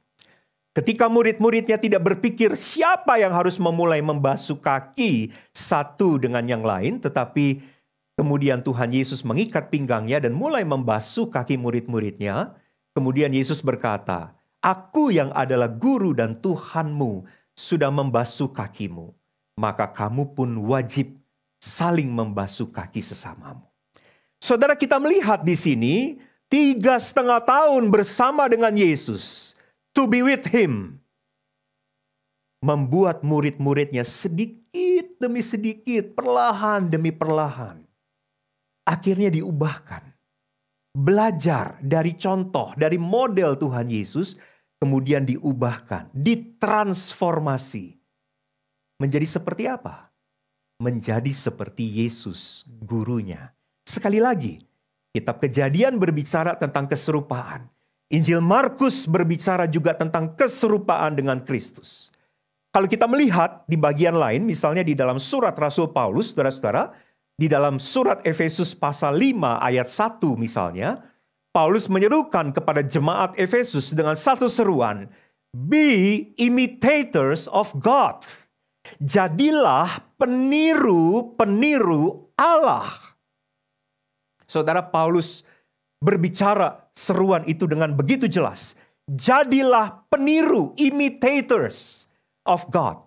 Ketika 0.76 1.08
murid-muridnya 1.08 1.80
tidak 1.80 2.04
berpikir 2.04 2.52
siapa 2.52 3.16
yang 3.16 3.32
harus 3.32 3.56
memulai 3.56 4.04
membasuh 4.04 4.60
kaki 4.60 5.32
satu 5.48 6.20
dengan 6.20 6.44
yang 6.44 6.60
lain, 6.60 7.00
tetapi 7.00 7.64
kemudian 8.12 8.60
Tuhan 8.60 8.92
Yesus 8.92 9.24
mengikat 9.24 9.72
pinggangnya 9.72 10.20
dan 10.20 10.36
mulai 10.36 10.68
membasuh 10.68 11.32
kaki 11.32 11.56
murid-muridnya. 11.56 12.52
Kemudian 12.92 13.32
Yesus 13.32 13.64
berkata, 13.64 14.36
Aku 14.60 15.08
yang 15.08 15.32
adalah 15.32 15.72
guru 15.72 16.12
dan 16.12 16.36
Tuhanmu 16.44 17.24
sudah 17.56 17.88
membasuh 17.88 18.52
kakimu. 18.52 19.16
Maka 19.56 19.88
kamu 19.88 20.36
pun 20.36 20.60
wajib 20.68 21.16
saling 21.56 22.12
membasuh 22.12 22.68
kaki 22.68 23.00
sesamamu. 23.00 23.64
Saudara 24.36 24.76
kita 24.76 25.00
melihat 25.00 25.40
di 25.40 25.56
sini 25.56 25.94
tiga 26.52 27.00
setengah 27.00 27.40
tahun 27.40 27.88
bersama 27.88 28.44
dengan 28.44 28.76
Yesus 28.76 29.55
to 29.96 30.04
be 30.04 30.20
with 30.20 30.44
him. 30.52 31.00
Membuat 32.60 33.24
murid-muridnya 33.24 34.04
sedikit 34.04 35.16
demi 35.16 35.40
sedikit, 35.40 36.12
perlahan 36.12 36.92
demi 36.92 37.10
perlahan. 37.10 37.80
Akhirnya 38.84 39.32
diubahkan. 39.32 40.12
Belajar 40.96 41.80
dari 41.80 42.16
contoh, 42.16 42.72
dari 42.76 42.96
model 42.96 43.56
Tuhan 43.56 43.88
Yesus, 43.88 44.36
kemudian 44.80 45.24
diubahkan, 45.24 46.12
ditransformasi. 46.12 47.96
Menjadi 48.96 49.26
seperti 49.28 49.68
apa? 49.68 50.06
menjadi 50.80 51.32
seperti 51.32 52.04
Yesus, 52.04 52.64
gurunya. 52.84 53.52
Sekali 53.86 54.20
lagi, 54.20 54.60
kitab 55.14 55.40
Kejadian 55.40 55.96
berbicara 55.96 56.58
tentang 56.58 56.84
keserupaan. 56.90 57.68
Injil 58.06 58.38
Markus 58.38 59.10
berbicara 59.10 59.66
juga 59.66 59.98
tentang 59.98 60.38
keserupaan 60.38 61.18
dengan 61.18 61.42
Kristus. 61.42 62.14
Kalau 62.70 62.86
kita 62.86 63.10
melihat 63.10 63.66
di 63.66 63.74
bagian 63.74 64.14
lain, 64.14 64.46
misalnya 64.46 64.86
di 64.86 64.94
dalam 64.94 65.18
surat 65.18 65.56
Rasul 65.58 65.90
Paulus, 65.90 66.30
saudara-saudara, 66.30 66.94
di 67.34 67.50
dalam 67.50 67.80
surat 67.80 68.22
Efesus 68.22 68.76
pasal 68.76 69.18
5 69.18 69.58
ayat 69.58 69.88
1 69.90 70.22
misalnya, 70.38 71.02
Paulus 71.56 71.88
menyerukan 71.88 72.52
kepada 72.52 72.84
jemaat 72.84 73.32
Efesus 73.40 73.96
dengan 73.96 74.12
satu 74.12 74.44
seruan, 74.44 75.08
Be 75.56 76.20
imitators 76.36 77.48
of 77.48 77.72
God. 77.80 78.28
Jadilah 79.00 80.04
peniru-peniru 80.20 82.28
Allah. 82.36 82.92
Saudara 84.44 84.84
Paulus 84.84 85.48
berbicara 86.00 86.88
seruan 86.92 87.44
itu 87.48 87.64
dengan 87.64 87.92
begitu 87.92 88.28
jelas. 88.28 88.76
Jadilah 89.06 90.06
peniru, 90.10 90.74
imitators 90.74 92.10
of 92.42 92.66
God. 92.72 93.06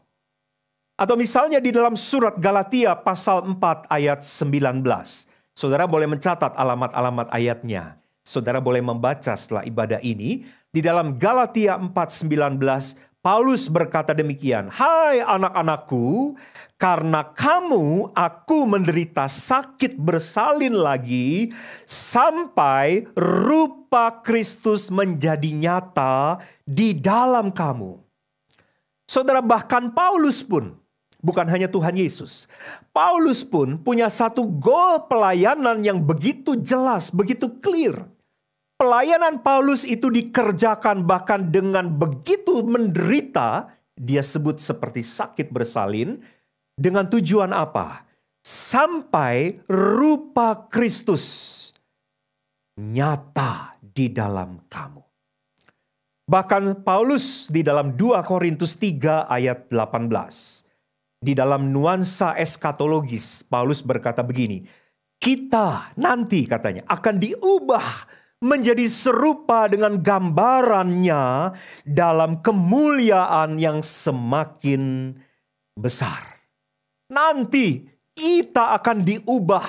Atau 1.00 1.15
misalnya 1.15 1.63
di 1.63 1.72
dalam 1.72 1.96
surat 1.96 2.36
Galatia 2.36 2.91
pasal 2.96 3.48
4 3.48 3.88
ayat 3.88 4.19
19. 4.24 4.84
Saudara 5.55 5.88
boleh 5.88 6.08
mencatat 6.12 6.55
alamat-alamat 6.55 7.31
ayatnya. 7.31 8.00
Saudara 8.24 8.60
boleh 8.60 8.84
membaca 8.84 9.31
setelah 9.36 9.63
ibadah 9.63 10.00
ini. 10.03 10.43
Di 10.69 10.84
dalam 10.86 11.17
Galatia 11.17 11.79
4:19 11.79 13.00
Paulus 13.20 13.68
berkata 13.68 14.16
demikian, 14.16 14.72
"Hai 14.72 15.20
anak-anakku, 15.20 16.40
karena 16.80 17.28
kamu 17.36 18.16
aku 18.16 18.64
menderita 18.64 19.28
sakit 19.28 20.00
bersalin 20.00 20.72
lagi 20.72 21.52
sampai 21.84 23.12
rupa 23.20 24.24
Kristus 24.24 24.88
menjadi 24.88 25.52
nyata 25.52 26.40
di 26.64 26.96
dalam 26.96 27.52
kamu." 27.52 28.00
Saudara, 29.04 29.44
bahkan 29.44 29.92
Paulus 29.92 30.40
pun 30.40 30.80
bukan 31.20 31.44
hanya 31.52 31.68
Tuhan 31.68 32.00
Yesus. 32.00 32.48
Paulus 32.96 33.44
pun 33.44 33.76
punya 33.84 34.08
satu 34.08 34.48
goal 34.48 35.12
pelayanan 35.12 35.84
yang 35.84 36.00
begitu 36.00 36.56
jelas, 36.56 37.12
begitu 37.12 37.52
clear 37.60 38.08
pelayanan 38.79 39.43
Paulus 39.43 39.83
itu 39.83 40.07
dikerjakan 40.07 41.03
bahkan 41.03 41.51
dengan 41.51 41.91
begitu 41.91 42.63
menderita, 42.63 43.75
dia 44.00 44.24
sebut 44.24 44.63
seperti 44.63 45.03
sakit 45.03 45.51
bersalin, 45.51 46.24
dengan 46.79 47.03
tujuan 47.12 47.51
apa? 47.51 48.07
Sampai 48.39 49.59
rupa 49.67 50.71
Kristus 50.71 51.67
nyata 52.79 53.75
di 53.83 54.07
dalam 54.07 54.63
kamu. 54.71 55.03
Bahkan 56.29 56.88
Paulus 56.88 57.51
di 57.51 57.59
dalam 57.59 58.00
2 58.00 58.24
Korintus 58.24 58.79
3 58.79 59.27
ayat 59.27 59.67
18. 59.67 60.63
Di 61.19 61.36
dalam 61.36 61.75
nuansa 61.75 62.31
eskatologis, 62.39 63.43
Paulus 63.43 63.83
berkata 63.83 64.24
begini, 64.24 64.63
kita 65.19 65.91
nanti 66.00 66.48
katanya 66.48 66.88
akan 66.88 67.19
diubah 67.19 68.07
menjadi 68.39 68.88
serupa 68.88 69.67
dengan 69.67 70.00
gambarannya 70.00 71.53
dalam 71.84 72.39
kemuliaan 72.39 73.60
yang 73.60 73.84
semakin 73.84 75.12
besar. 75.75 76.39
Nanti 77.12 77.84
kita 78.15 78.79
akan 78.79 79.03
diubah 79.03 79.67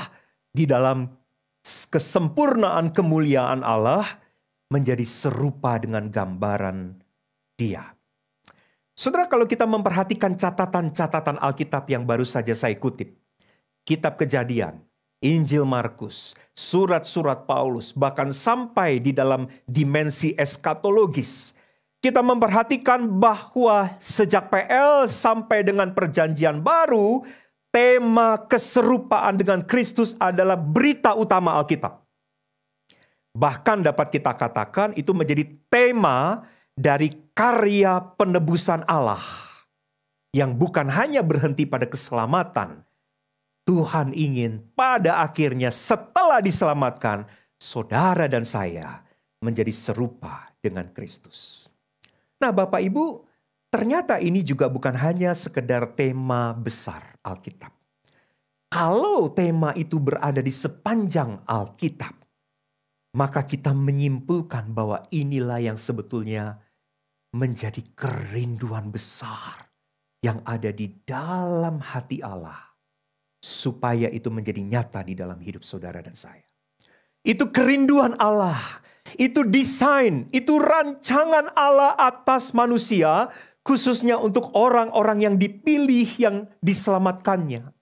di 0.55 0.67
dalam 0.67 1.07
kesempurnaan 1.65 2.95
kemuliaan 2.95 3.63
Allah 3.67 4.07
menjadi 4.71 5.03
serupa 5.03 5.79
dengan 5.83 6.07
gambaran 6.07 6.95
Dia. 7.59 7.91
Saudara, 8.95 9.27
kalau 9.27 9.49
kita 9.49 9.65
memperhatikan 9.65 10.37
catatan-catatan 10.37 11.41
Alkitab 11.41 11.89
yang 11.89 12.05
baru 12.05 12.23
saja 12.23 12.53
saya 12.53 12.77
kutip, 12.77 13.17
Kitab 13.83 14.21
Kejadian, 14.21 14.85
Injil 15.21 15.69
Markus, 15.69 16.33
surat-surat 16.57 17.45
Paulus, 17.45 17.93
bahkan 17.93 18.33
sampai 18.33 18.97
di 18.97 19.13
dalam 19.13 19.53
dimensi 19.69 20.33
eskatologis. 20.33 21.53
Kita 22.01 22.25
memperhatikan 22.25 23.05
bahwa 23.05 23.93
sejak 24.01 24.49
PL 24.49 25.05
sampai 25.05 25.61
dengan 25.61 25.93
perjanjian 25.93 26.65
baru, 26.65 27.21
tema 27.69 28.41
keserupaan 28.49 29.37
dengan 29.37 29.61
Kristus 29.61 30.17
adalah 30.17 30.57
berita 30.57 31.13
utama 31.13 31.61
Alkitab. 31.61 32.01
Bahkan 33.37 33.85
dapat 33.85 34.09
kita 34.09 34.33
katakan 34.35 34.97
itu 34.97 35.13
menjadi 35.13 35.45
tema 35.69 36.49
dari 36.73 37.13
karya 37.37 38.01
penebusan 38.17 38.89
Allah 38.89 39.23
yang 40.33 40.57
bukan 40.57 40.89
hanya 40.89 41.21
berhenti 41.21 41.69
pada 41.69 41.87
keselamatan, 41.87 42.83
Tuhan 43.65 44.17
ingin 44.17 44.65
pada 44.75 45.23
akhirnya 45.23 45.71
setelah 45.71 46.43
diselamatkan, 46.43 47.29
saudara 47.61 48.25
dan 48.27 48.43
saya 48.49 49.05
menjadi 49.45 49.71
serupa 49.71 50.49
dengan 50.61 50.89
Kristus. 50.93 51.69
Nah 52.41 52.53
Bapak 52.53 52.81
Ibu, 52.81 53.25
ternyata 53.69 54.17
ini 54.17 54.41
juga 54.41 54.73
bukan 54.73 54.97
hanya 54.97 55.37
sekedar 55.37 55.93
tema 55.93 56.57
besar 56.57 57.21
Alkitab. 57.21 57.73
Kalau 58.71 59.29
tema 59.35 59.75
itu 59.75 59.99
berada 59.99 60.39
di 60.41 60.53
sepanjang 60.55 61.43
Alkitab, 61.45 62.15
maka 63.19 63.43
kita 63.43 63.75
menyimpulkan 63.75 64.71
bahwa 64.71 65.05
inilah 65.11 65.59
yang 65.59 65.75
sebetulnya 65.75 66.63
menjadi 67.35 67.83
kerinduan 67.99 68.95
besar 68.95 69.71
yang 70.23 70.39
ada 70.47 70.71
di 70.71 71.03
dalam 71.03 71.83
hati 71.83 72.23
Allah 72.23 72.70
supaya 73.41 74.13
itu 74.13 74.29
menjadi 74.29 74.61
nyata 74.61 75.01
di 75.01 75.17
dalam 75.17 75.41
hidup 75.41 75.65
saudara 75.65 76.05
dan 76.05 76.13
saya. 76.13 76.45
Itu 77.25 77.49
kerinduan 77.49 78.17
Allah, 78.21 78.61
itu 79.17 79.45
desain, 79.45 80.29
itu 80.33 80.61
rancangan 80.61 81.53
Allah 81.57 81.97
atas 81.97 82.53
manusia, 82.53 83.33
khususnya 83.65 84.17
untuk 84.21 84.53
orang-orang 84.57 85.25
yang 85.25 85.35
dipilih 85.37 86.09
yang 86.17 86.49
diselamatkannya. 86.65 87.73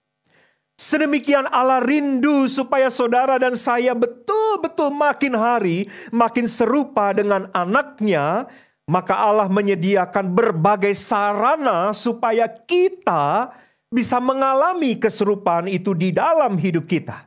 Sedemikian 0.79 1.43
Allah 1.51 1.83
rindu 1.83 2.47
supaya 2.47 2.87
saudara 2.87 3.35
dan 3.35 3.59
saya 3.59 3.91
betul-betul 3.91 4.95
makin 4.95 5.35
hari 5.35 5.91
makin 6.07 6.47
serupa 6.47 7.11
dengan 7.11 7.51
anaknya, 7.51 8.47
maka 8.87 9.11
Allah 9.11 9.51
menyediakan 9.51 10.31
berbagai 10.31 10.95
sarana 10.95 11.91
supaya 11.91 12.47
kita 12.47 13.51
bisa 13.89 14.21
mengalami 14.21 14.97
keserupaan 14.97 15.65
itu 15.65 15.97
di 15.97 16.13
dalam 16.13 16.55
hidup 16.61 16.85
kita. 16.85 17.25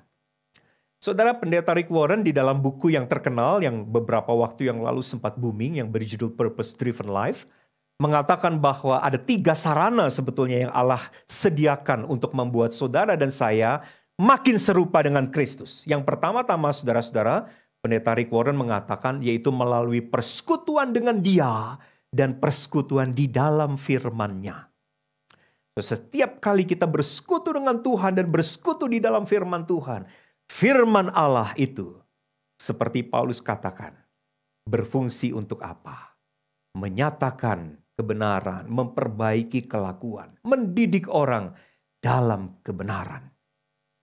Saudara 1.03 1.35
pendeta 1.35 1.75
Rick 1.75 1.91
Warren 1.91 2.23
di 2.23 2.31
dalam 2.31 2.63
buku 2.63 2.95
yang 2.95 3.11
terkenal 3.11 3.59
yang 3.59 3.83
beberapa 3.83 4.31
waktu 4.31 4.71
yang 4.71 4.79
lalu 4.79 5.03
sempat 5.03 5.35
booming 5.35 5.83
yang 5.83 5.91
berjudul 5.91 6.31
Purpose 6.39 6.79
Driven 6.79 7.11
Life 7.11 7.43
mengatakan 7.99 8.63
bahwa 8.63 9.03
ada 9.03 9.19
tiga 9.19 9.59
sarana 9.59 10.07
sebetulnya 10.07 10.67
yang 10.67 10.73
Allah 10.75 11.03
sediakan 11.27 12.07
untuk 12.07 12.31
membuat 12.35 12.71
saudara 12.71 13.19
dan 13.19 13.35
saya 13.35 13.83
makin 14.15 14.59
serupa 14.63 15.03
dengan 15.03 15.27
Kristus. 15.27 15.83
Yang 15.91 16.07
pertama-tama 16.07 16.71
saudara-saudara, 16.71 17.51
pendeta 17.83 18.15
Rick 18.15 18.31
Warren 18.31 18.55
mengatakan 18.55 19.19
yaitu 19.27 19.51
melalui 19.51 19.99
persekutuan 19.99 20.95
dengan 20.95 21.19
dia 21.19 21.83
dan 22.15 22.39
persekutuan 22.39 23.11
di 23.11 23.27
dalam 23.27 23.75
firman-Nya. 23.75 24.72
Setiap 25.73 26.37
kali 26.37 26.69
kita 26.69 26.85
bersekutu 26.85 27.57
dengan 27.57 27.81
Tuhan 27.81 28.13
dan 28.13 28.29
bersekutu 28.29 28.93
di 28.93 29.01
dalam 29.01 29.25
firman 29.25 29.65
Tuhan, 29.65 30.05
firman 30.53 31.09
Allah 31.17 31.57
itu 31.57 31.97
seperti 32.61 33.01
Paulus 33.09 33.41
katakan, 33.41 33.97
berfungsi 34.69 35.33
untuk 35.33 35.65
apa? 35.65 36.13
Menyatakan 36.77 37.81
kebenaran, 37.97 38.69
memperbaiki 38.69 39.65
kelakuan, 39.65 40.37
mendidik 40.45 41.09
orang 41.09 41.57
dalam 42.05 42.61
kebenaran. 42.61 43.33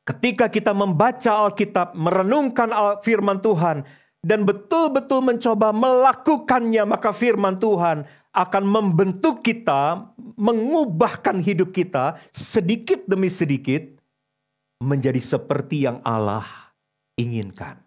Ketika 0.09 0.49
kita 0.49 0.73
membaca 0.73 1.45
Alkitab, 1.45 1.93
merenungkan 1.93 2.73
firman 3.05 3.45
Tuhan, 3.45 3.85
dan 4.19 4.43
betul-betul 4.43 5.21
mencoba 5.21 5.69
melakukannya, 5.69 6.83
maka 6.83 7.13
firman 7.13 7.61
Tuhan 7.61 8.03
akan 8.29 8.63
membentuk 8.63 9.41
kita, 9.41 10.13
mengubahkan 10.37 11.41
hidup 11.41 11.73
kita 11.73 12.21
sedikit 12.29 13.03
demi 13.09 13.27
sedikit 13.27 13.81
menjadi 14.79 15.19
seperti 15.19 15.89
yang 15.89 15.99
Allah 16.05 16.45
inginkan. 17.19 17.81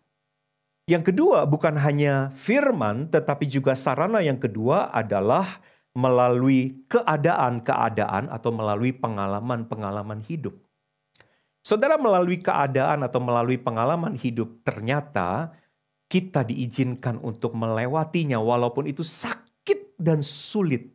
Yang 0.90 1.14
kedua 1.14 1.46
bukan 1.46 1.78
hanya 1.78 2.34
firman 2.34 3.06
tetapi 3.08 3.46
juga 3.46 3.72
sarana 3.78 4.18
yang 4.20 4.36
kedua 4.36 4.90
adalah 4.90 5.62
melalui 5.94 6.84
keadaan-keadaan 6.90 8.28
atau 8.32 8.50
melalui 8.50 8.90
pengalaman-pengalaman 8.90 10.20
hidup. 10.26 10.58
Saudara 11.62 11.94
melalui 11.94 12.42
keadaan 12.42 13.06
atau 13.06 13.22
melalui 13.22 13.54
pengalaman 13.54 14.18
hidup 14.18 14.66
ternyata 14.66 15.54
kita 16.10 16.42
diizinkan 16.42 17.22
untuk 17.22 17.54
melewatinya 17.54 18.42
walaupun 18.42 18.90
itu 18.90 19.06
sakit 19.06 19.51
dan 20.02 20.18
sulit. 20.20 20.90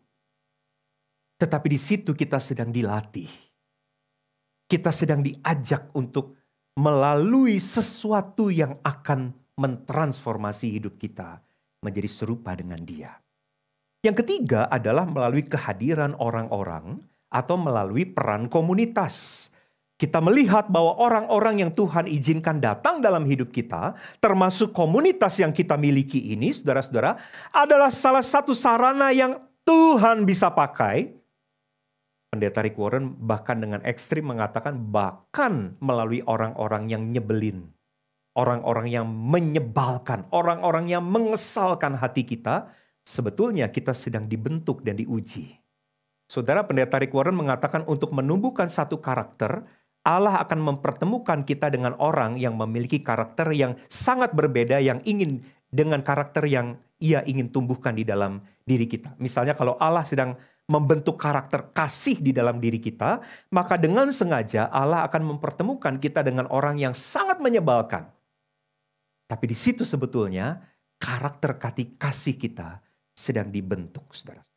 Tetapi 1.40 1.68
di 1.72 1.80
situ 1.80 2.12
kita 2.12 2.44
sedang 2.44 2.70
dilatih. 2.76 3.30
Kita 4.68 4.92
sedang 4.92 5.24
diajak 5.24 5.96
untuk 5.96 6.36
melalui 6.76 7.56
sesuatu 7.56 8.52
yang 8.52 8.84
akan 8.84 9.32
mentransformasi 9.56 10.76
hidup 10.76 11.00
kita 11.00 11.40
menjadi 11.80 12.10
serupa 12.12 12.52
dengan 12.54 12.84
Dia. 12.84 13.16
Yang 14.04 14.28
ketiga 14.28 14.68
adalah 14.68 15.08
melalui 15.08 15.48
kehadiran 15.48 16.14
orang-orang 16.20 17.02
atau 17.32 17.56
melalui 17.58 18.06
peran 18.06 18.52
komunitas 18.52 19.48
kita 19.98 20.22
melihat 20.22 20.70
bahwa 20.70 20.94
orang-orang 21.02 21.66
yang 21.66 21.72
Tuhan 21.74 22.06
izinkan 22.06 22.62
datang 22.62 23.02
dalam 23.02 23.26
hidup 23.26 23.50
kita, 23.50 23.98
termasuk 24.22 24.70
komunitas 24.70 25.42
yang 25.42 25.50
kita 25.50 25.74
miliki 25.74 26.38
ini, 26.38 26.54
saudara-saudara, 26.54 27.18
adalah 27.50 27.90
salah 27.90 28.22
satu 28.22 28.54
sarana 28.54 29.10
yang 29.10 29.42
Tuhan 29.66 30.22
bisa 30.22 30.54
pakai. 30.54 31.18
Pendeta 32.30 32.62
Rick 32.62 32.78
Warren 32.78 33.18
bahkan 33.18 33.58
dengan 33.58 33.82
ekstrim 33.82 34.30
mengatakan 34.30 34.78
bahkan 34.78 35.74
melalui 35.82 36.22
orang-orang 36.30 36.94
yang 36.94 37.04
nyebelin. 37.10 37.66
Orang-orang 38.38 38.94
yang 38.94 39.10
menyebalkan, 39.10 40.30
orang-orang 40.30 40.94
yang 40.94 41.02
mengesalkan 41.02 41.98
hati 41.98 42.22
kita, 42.22 42.70
sebetulnya 43.02 43.66
kita 43.74 43.98
sedang 43.98 44.30
dibentuk 44.30 44.86
dan 44.86 44.94
diuji. 44.94 45.58
Saudara 46.30 46.62
pendeta 46.62 47.02
Rick 47.02 47.18
Warren 47.18 47.34
mengatakan 47.34 47.82
untuk 47.90 48.14
menumbuhkan 48.14 48.70
satu 48.70 49.02
karakter, 49.02 49.66
Allah 50.08 50.40
akan 50.40 50.64
mempertemukan 50.64 51.44
kita 51.44 51.68
dengan 51.68 51.92
orang 52.00 52.40
yang 52.40 52.56
memiliki 52.56 53.04
karakter 53.04 53.52
yang 53.52 53.76
sangat 53.92 54.32
berbeda 54.32 54.80
yang 54.80 55.04
ingin 55.04 55.44
dengan 55.68 56.00
karakter 56.00 56.48
yang 56.48 56.80
ia 57.04 57.28
ingin 57.28 57.52
tumbuhkan 57.52 57.92
di 57.92 58.08
dalam 58.08 58.40
diri 58.64 58.88
kita. 58.88 59.20
Misalnya 59.20 59.52
kalau 59.52 59.76
Allah 59.76 60.08
sedang 60.08 60.40
membentuk 60.72 61.20
karakter 61.20 61.76
kasih 61.76 62.24
di 62.24 62.32
dalam 62.32 62.64
diri 62.64 62.80
kita, 62.80 63.20
maka 63.52 63.76
dengan 63.76 64.08
sengaja 64.16 64.72
Allah 64.72 65.04
akan 65.08 65.36
mempertemukan 65.36 66.00
kita 66.00 66.24
dengan 66.24 66.48
orang 66.56 66.80
yang 66.80 66.96
sangat 66.96 67.44
menyebalkan. 67.44 68.08
Tapi 69.28 69.44
di 69.44 69.58
situ 69.60 69.84
sebetulnya 69.84 70.64
karakter 70.96 71.60
kasih 72.00 72.40
kita 72.40 72.80
sedang 73.12 73.52
dibentuk, 73.52 74.08
saudara. 74.16 74.48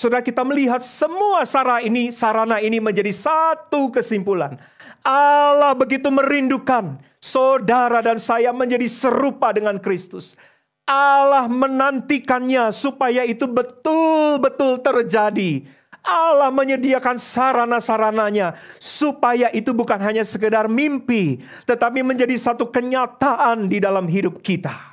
Saudara 0.00 0.24
kita 0.24 0.40
melihat 0.48 0.80
semua 0.80 1.44
sarana 1.44 1.84
ini, 1.84 2.08
sarana 2.08 2.56
ini 2.56 2.80
menjadi 2.80 3.12
satu 3.12 3.92
kesimpulan. 3.92 4.56
Allah 5.04 5.76
begitu 5.76 6.08
merindukan 6.08 6.96
saudara 7.20 8.00
dan 8.00 8.16
saya 8.16 8.48
menjadi 8.48 8.88
serupa 8.88 9.52
dengan 9.52 9.76
Kristus. 9.76 10.40
Allah 10.88 11.44
menantikannya 11.52 12.72
supaya 12.72 13.28
itu 13.28 13.44
betul-betul 13.44 14.80
terjadi. 14.80 15.68
Allah 16.00 16.48
menyediakan 16.48 17.20
sarana-sarananya 17.20 18.56
supaya 18.80 19.52
itu 19.52 19.76
bukan 19.76 20.00
hanya 20.00 20.24
sekedar 20.24 20.64
mimpi, 20.64 21.44
tetapi 21.68 22.00
menjadi 22.00 22.40
satu 22.40 22.72
kenyataan 22.72 23.68
di 23.68 23.76
dalam 23.84 24.08
hidup 24.08 24.40
kita. 24.40 24.89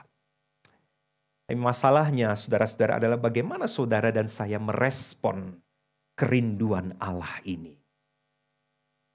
Tapi 1.47 1.55
masalahnya 1.55 2.35
saudara-saudara 2.35 2.99
adalah 2.99 3.15
bagaimana 3.15 3.71
saudara 3.71 4.11
dan 4.11 4.27
saya 4.27 4.59
merespon 4.59 5.55
kerinduan 6.19 6.91
Allah 6.99 7.39
ini. 7.47 7.71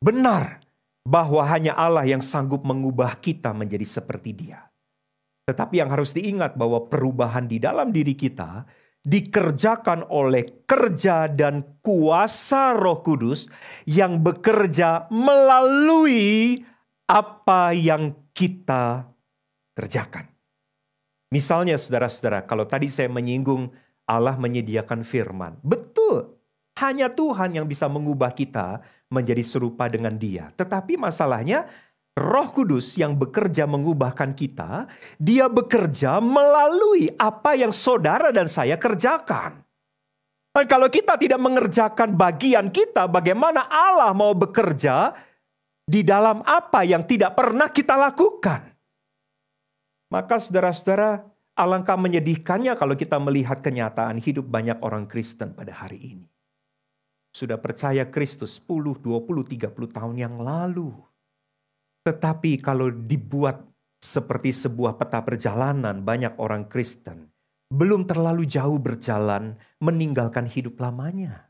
Benar 0.00 0.64
bahwa 1.04 1.44
hanya 1.44 1.76
Allah 1.76 2.08
yang 2.08 2.24
sanggup 2.24 2.64
mengubah 2.64 3.20
kita 3.20 3.52
menjadi 3.52 3.84
seperti 3.84 4.32
dia. 4.32 4.64
Tetapi 5.44 5.84
yang 5.84 5.92
harus 5.92 6.16
diingat 6.16 6.56
bahwa 6.56 6.88
perubahan 6.88 7.44
di 7.44 7.60
dalam 7.60 7.92
diri 7.92 8.16
kita 8.16 8.64
dikerjakan 9.04 10.08
oleh 10.08 10.64
kerja 10.64 11.28
dan 11.28 11.84
kuasa 11.84 12.72
Roh 12.72 13.04
Kudus 13.04 13.44
yang 13.84 14.24
bekerja 14.24 15.12
melalui 15.12 16.56
apa 17.04 17.76
yang 17.76 18.16
kita 18.32 19.04
kerjakan. 19.76 20.31
Misalnya 21.32 21.80
saudara-saudara, 21.80 22.44
kalau 22.44 22.68
tadi 22.68 22.92
saya 22.92 23.08
menyinggung 23.08 23.72
Allah 24.04 24.36
menyediakan 24.36 25.00
firman. 25.00 25.56
Betul, 25.64 26.36
hanya 26.76 27.08
Tuhan 27.08 27.56
yang 27.56 27.64
bisa 27.64 27.88
mengubah 27.88 28.36
kita 28.36 28.84
menjadi 29.08 29.40
serupa 29.40 29.88
dengan 29.88 30.12
dia. 30.20 30.52
Tetapi 30.52 31.00
masalahnya 31.00 31.64
Roh 32.12 32.52
Kudus 32.52 33.00
yang 33.00 33.16
bekerja 33.16 33.64
mengubahkan 33.64 34.36
kita, 34.36 34.84
dia 35.16 35.48
bekerja 35.48 36.20
melalui 36.20 37.08
apa 37.16 37.56
yang 37.56 37.72
saudara 37.72 38.28
dan 38.28 38.52
saya 38.52 38.76
kerjakan. 38.76 39.64
Dan 40.52 40.68
kalau 40.68 40.92
kita 40.92 41.16
tidak 41.16 41.40
mengerjakan 41.40 42.12
bagian 42.12 42.68
kita, 42.68 43.08
bagaimana 43.08 43.64
Allah 43.72 44.12
mau 44.12 44.36
bekerja 44.36 45.16
di 45.88 46.04
dalam 46.04 46.44
apa 46.44 46.84
yang 46.84 47.08
tidak 47.08 47.32
pernah 47.32 47.72
kita 47.72 47.96
lakukan? 47.96 48.71
Maka 50.12 50.36
saudara-saudara, 50.36 51.24
alangkah 51.56 51.96
menyedihkannya 51.96 52.76
kalau 52.76 52.92
kita 52.92 53.16
melihat 53.16 53.64
kenyataan 53.64 54.20
hidup 54.20 54.44
banyak 54.44 54.76
orang 54.84 55.08
Kristen 55.08 55.56
pada 55.56 55.72
hari 55.72 56.20
ini. 56.20 56.28
Sudah 57.32 57.56
percaya 57.56 58.04
Kristus 58.12 58.60
10, 58.60 59.00
20, 59.00 59.56
30 59.56 59.72
tahun 59.72 60.16
yang 60.20 60.36
lalu. 60.36 60.92
Tetapi 62.04 62.60
kalau 62.60 62.92
dibuat 62.92 63.64
seperti 64.04 64.52
sebuah 64.52 65.00
peta 65.00 65.24
perjalanan 65.24 66.04
banyak 66.04 66.36
orang 66.36 66.68
Kristen, 66.68 67.32
belum 67.72 68.04
terlalu 68.04 68.44
jauh 68.44 68.76
berjalan 68.76 69.56
meninggalkan 69.80 70.44
hidup 70.44 70.76
lamanya. 70.76 71.48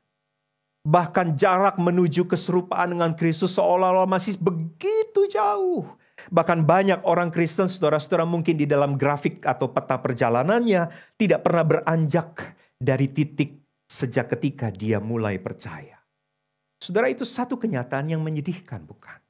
Bahkan 0.86 1.34
jarak 1.34 1.82
menuju 1.82 2.30
keserupaan 2.30 2.94
dengan 2.94 3.18
Kristus 3.18 3.58
seolah-olah 3.58 4.06
masih 4.06 4.38
begitu 4.38 5.26
jauh. 5.26 5.98
Bahkan 6.30 6.62
banyak 6.62 7.00
orang 7.02 7.32
Kristen, 7.34 7.66
saudara-saudara 7.66 8.22
mungkin 8.22 8.54
di 8.54 8.68
dalam 8.68 8.94
grafik 8.94 9.42
atau 9.42 9.72
peta 9.72 9.98
perjalanannya 9.98 10.92
tidak 11.18 11.42
pernah 11.42 11.64
beranjak 11.66 12.54
dari 12.78 13.10
titik 13.10 13.62
sejak 13.88 14.30
ketika 14.38 14.70
dia 14.70 15.02
mulai 15.02 15.42
percaya. 15.42 15.98
Saudara 16.82 17.10
itu 17.10 17.22
satu 17.22 17.58
kenyataan 17.58 18.10
yang 18.10 18.22
menyedihkan 18.22 18.82
bukan? 18.82 19.22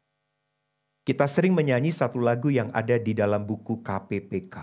Kita 1.03 1.27
sering 1.27 1.53
menyanyi 1.53 1.91
satu 1.91 2.23
lagu 2.23 2.49
yang 2.49 2.71
ada 2.71 2.95
di 2.97 3.13
dalam 3.13 3.43
buku 3.43 3.83
KPPK. 3.83 4.57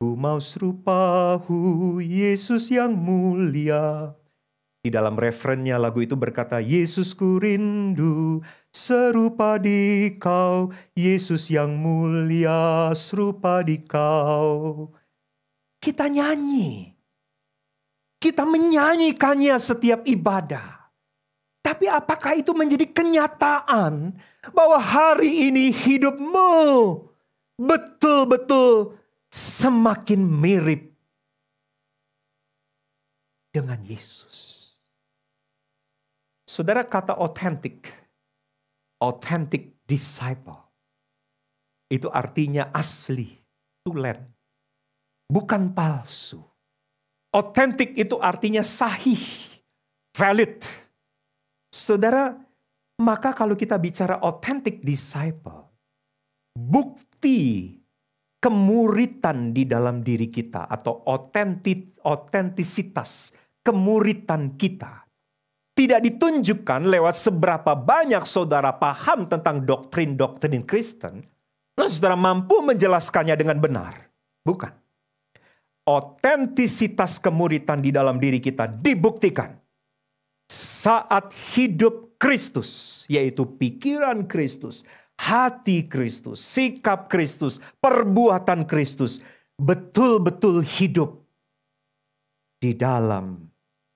Ku 0.00 0.16
mau 0.16 0.40
serupahu 0.40 2.00
Yesus 2.00 2.72
yang 2.72 2.96
mulia. 2.96 4.16
Di 4.86 4.94
dalam 4.94 5.18
referennya 5.18 5.82
lagu 5.82 5.98
itu 5.98 6.14
berkata, 6.14 6.62
Yesus 6.62 7.10
ku 7.10 7.42
rindu 7.42 8.38
serupa 8.70 9.58
di 9.58 10.14
kau, 10.14 10.70
Yesus 10.94 11.50
yang 11.50 11.74
mulia 11.74 12.94
serupa 12.94 13.66
di 13.66 13.82
kau. 13.82 14.94
Kita 15.82 16.06
nyanyi. 16.06 16.94
Kita 18.22 18.46
menyanyikannya 18.46 19.58
setiap 19.58 20.06
ibadah. 20.06 20.94
Tapi 21.66 21.90
apakah 21.90 22.38
itu 22.38 22.54
menjadi 22.54 22.86
kenyataan 22.86 24.14
bahwa 24.54 24.78
hari 24.78 25.50
ini 25.50 25.74
hidupmu 25.74 26.62
betul-betul 27.58 28.94
semakin 29.34 30.22
mirip 30.22 30.94
dengan 33.50 33.82
Yesus? 33.82 34.55
Saudara 36.56 36.88
kata 36.88 37.20
otentik, 37.20 37.84
authentic 39.04 39.84
disciple. 39.84 40.56
Itu 41.92 42.08
artinya 42.08 42.72
asli, 42.72 43.28
tulen. 43.84 44.16
Bukan 45.28 45.76
palsu. 45.76 46.40
Authentic 47.36 47.92
itu 48.00 48.16
artinya 48.24 48.64
sahih, 48.64 49.20
valid. 50.16 50.64
Saudara, 51.68 52.32
maka 53.04 53.36
kalau 53.36 53.52
kita 53.52 53.76
bicara 53.76 54.16
authentic 54.24 54.80
disciple, 54.80 55.68
bukti 56.56 57.68
kemuritan 58.40 59.52
di 59.52 59.68
dalam 59.68 60.00
diri 60.00 60.32
kita 60.32 60.72
atau 60.72 61.04
otentik, 61.04 62.00
otentisitas 62.00 63.36
kemuritan 63.60 64.56
kita 64.56 65.05
tidak 65.76 66.00
ditunjukkan 66.00 66.88
lewat 66.88 67.14
seberapa 67.20 67.76
banyak 67.76 68.24
saudara 68.24 68.72
paham 68.80 69.28
tentang 69.28 69.60
doktrin-doktrin 69.68 70.64
Kristen, 70.64 71.20
lalu 71.76 71.90
saudara 71.92 72.16
mampu 72.16 72.64
menjelaskannya 72.64 73.36
dengan 73.36 73.60
benar. 73.60 74.08
Bukan. 74.40 74.72
Otentisitas 75.86 77.22
kemuritan 77.22 77.78
di 77.78 77.94
dalam 77.94 78.18
diri 78.18 78.42
kita 78.42 78.66
dibuktikan 78.66 79.54
saat 80.50 81.30
hidup 81.54 82.18
Kristus, 82.18 83.02
yaitu 83.06 83.46
pikiran 83.46 84.26
Kristus, 84.26 84.82
hati 85.20 85.84
Kristus, 85.86 86.40
sikap 86.40 87.06
Kristus, 87.06 87.60
perbuatan 87.78 88.64
Kristus, 88.64 89.20
betul-betul 89.60 90.64
hidup 90.64 91.22
di 92.58 92.72
dalam 92.72 93.46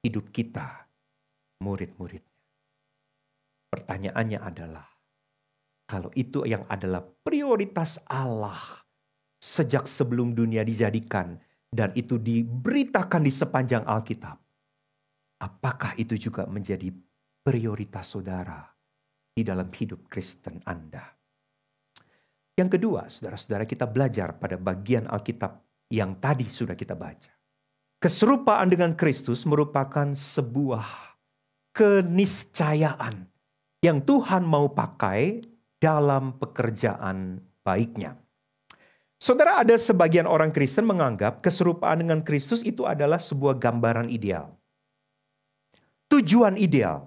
hidup 0.05 0.29
kita, 0.31 0.90
murid-murid. 1.61 2.25
Pertanyaannya 3.71 4.39
adalah, 4.43 4.87
kalau 5.87 6.11
itu 6.19 6.43
yang 6.43 6.67
adalah 6.67 7.07
prioritas 7.23 8.03
Allah 8.11 8.59
sejak 9.39 9.87
sebelum 9.87 10.35
dunia 10.35 10.67
dijadikan 10.67 11.39
dan 11.71 11.95
itu 11.95 12.19
diberitakan 12.19 13.23
di 13.23 13.31
sepanjang 13.31 13.87
Alkitab, 13.87 14.37
apakah 15.39 15.95
itu 15.97 16.19
juga 16.19 16.51
menjadi 16.51 16.91
prioritas 17.47 18.11
saudara 18.11 18.67
di 19.31 19.47
dalam 19.47 19.71
hidup 19.71 20.11
Kristen 20.11 20.59
Anda? 20.67 21.07
Yang 22.59 22.77
kedua, 22.77 23.07
saudara-saudara 23.07 23.65
kita 23.65 23.87
belajar 23.87 24.37
pada 24.37 24.59
bagian 24.59 25.07
Alkitab 25.07 25.63
yang 25.95 26.19
tadi 26.19 26.45
sudah 26.51 26.75
kita 26.75 26.99
baca. 26.99 27.33
Keserupaan 28.01 28.69
dengan 28.69 28.93
Kristus 28.97 29.45
merupakan 29.45 30.13
sebuah 30.13 31.10
keniscayaan 31.73 33.27
yang 33.81 34.03
Tuhan 34.05 34.45
mau 34.45 34.71
pakai 34.71 35.41
dalam 35.81 36.37
pekerjaan 36.37 37.41
baiknya. 37.65 38.17
Saudara, 39.21 39.61
ada 39.61 39.77
sebagian 39.77 40.25
orang 40.25 40.49
Kristen 40.49 40.89
menganggap 40.89 41.45
keserupaan 41.45 42.01
dengan 42.01 42.25
Kristus 42.25 42.65
itu 42.65 42.89
adalah 42.89 43.21
sebuah 43.21 43.61
gambaran 43.61 44.09
ideal 44.09 44.61
tujuan 46.11 46.59
ideal 46.59 47.07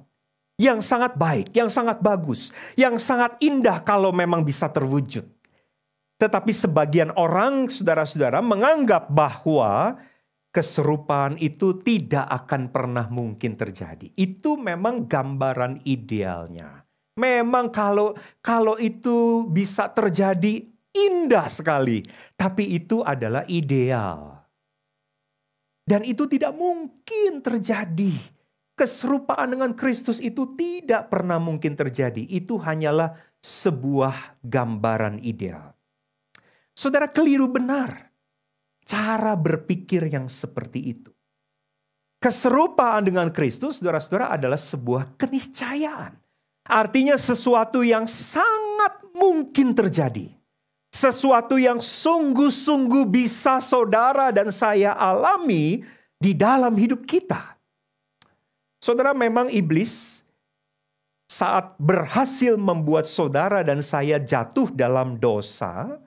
yang 0.56 0.80
sangat 0.80 1.20
baik, 1.20 1.52
yang 1.52 1.68
sangat 1.68 2.00
bagus, 2.00 2.56
yang 2.80 2.96
sangat 2.96 3.36
indah 3.44 3.84
kalau 3.84 4.16
memang 4.16 4.42
bisa 4.48 4.72
terwujud. 4.72 5.28
Tetapi 6.16 6.56
sebagian 6.56 7.12
orang, 7.20 7.68
saudara-saudara, 7.68 8.40
menganggap 8.40 9.12
bahwa 9.12 10.00
keserupaan 10.54 11.36
itu 11.42 11.82
tidak 11.82 12.30
akan 12.30 12.70
pernah 12.70 13.10
mungkin 13.10 13.58
terjadi. 13.58 14.14
Itu 14.14 14.56
memang 14.62 15.10
gambaran 15.10 15.82
idealnya. 15.84 16.86
Memang 17.18 17.74
kalau 17.74 18.14
kalau 18.40 18.78
itu 18.78 19.50
bisa 19.50 19.90
terjadi 19.90 20.62
indah 20.94 21.50
sekali, 21.50 22.06
tapi 22.38 22.78
itu 22.78 23.02
adalah 23.02 23.44
ideal. 23.50 24.46
Dan 25.84 26.06
itu 26.06 26.30
tidak 26.30 26.56
mungkin 26.56 27.44
terjadi 27.44 28.16
keserupaan 28.78 29.58
dengan 29.58 29.76
Kristus 29.76 30.24
itu 30.24 30.54
tidak 30.56 31.10
pernah 31.12 31.42
mungkin 31.42 31.76
terjadi. 31.76 32.24
Itu 32.30 32.62
hanyalah 32.62 33.18
sebuah 33.44 34.40
gambaran 34.46 35.20
ideal. 35.20 35.76
Saudara 36.74 37.12
keliru 37.12 37.52
benar 37.52 38.13
cara 38.84 39.34
berpikir 39.36 40.08
yang 40.12 40.28
seperti 40.28 40.80
itu. 40.96 41.12
Keserupaan 42.24 43.04
dengan 43.04 43.28
Kristus, 43.36 43.84
saudara-saudara, 43.84 44.32
adalah 44.32 44.56
sebuah 44.56 45.20
keniscayaan. 45.20 46.16
Artinya 46.64 47.20
sesuatu 47.20 47.84
yang 47.84 48.08
sangat 48.08 49.04
mungkin 49.12 49.76
terjadi. 49.76 50.32
Sesuatu 50.94 51.60
yang 51.60 51.84
sungguh-sungguh 51.84 53.04
bisa 53.12 53.60
saudara 53.60 54.32
dan 54.32 54.56
saya 54.56 54.96
alami 54.96 55.84
di 56.16 56.32
dalam 56.32 56.80
hidup 56.80 57.04
kita. 57.04 57.60
Saudara, 58.80 59.12
memang 59.12 59.52
iblis 59.52 60.24
saat 61.28 61.76
berhasil 61.76 62.56
membuat 62.56 63.04
saudara 63.10 63.66
dan 63.68 63.84
saya 63.84 64.22
jatuh 64.22 64.72
dalam 64.72 65.20
dosa, 65.20 66.00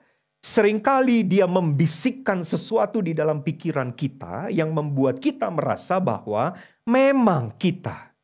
sering 0.47 0.79
kali 0.79 1.27
dia 1.27 1.43
membisikkan 1.43 2.39
sesuatu 2.39 3.03
di 3.03 3.11
dalam 3.11 3.43
pikiran 3.43 3.91
kita 3.91 4.47
yang 4.47 4.71
membuat 4.71 5.19
kita 5.19 5.51
merasa 5.51 5.99
bahwa 5.99 6.55
memang 6.87 7.51
kita 7.59 8.15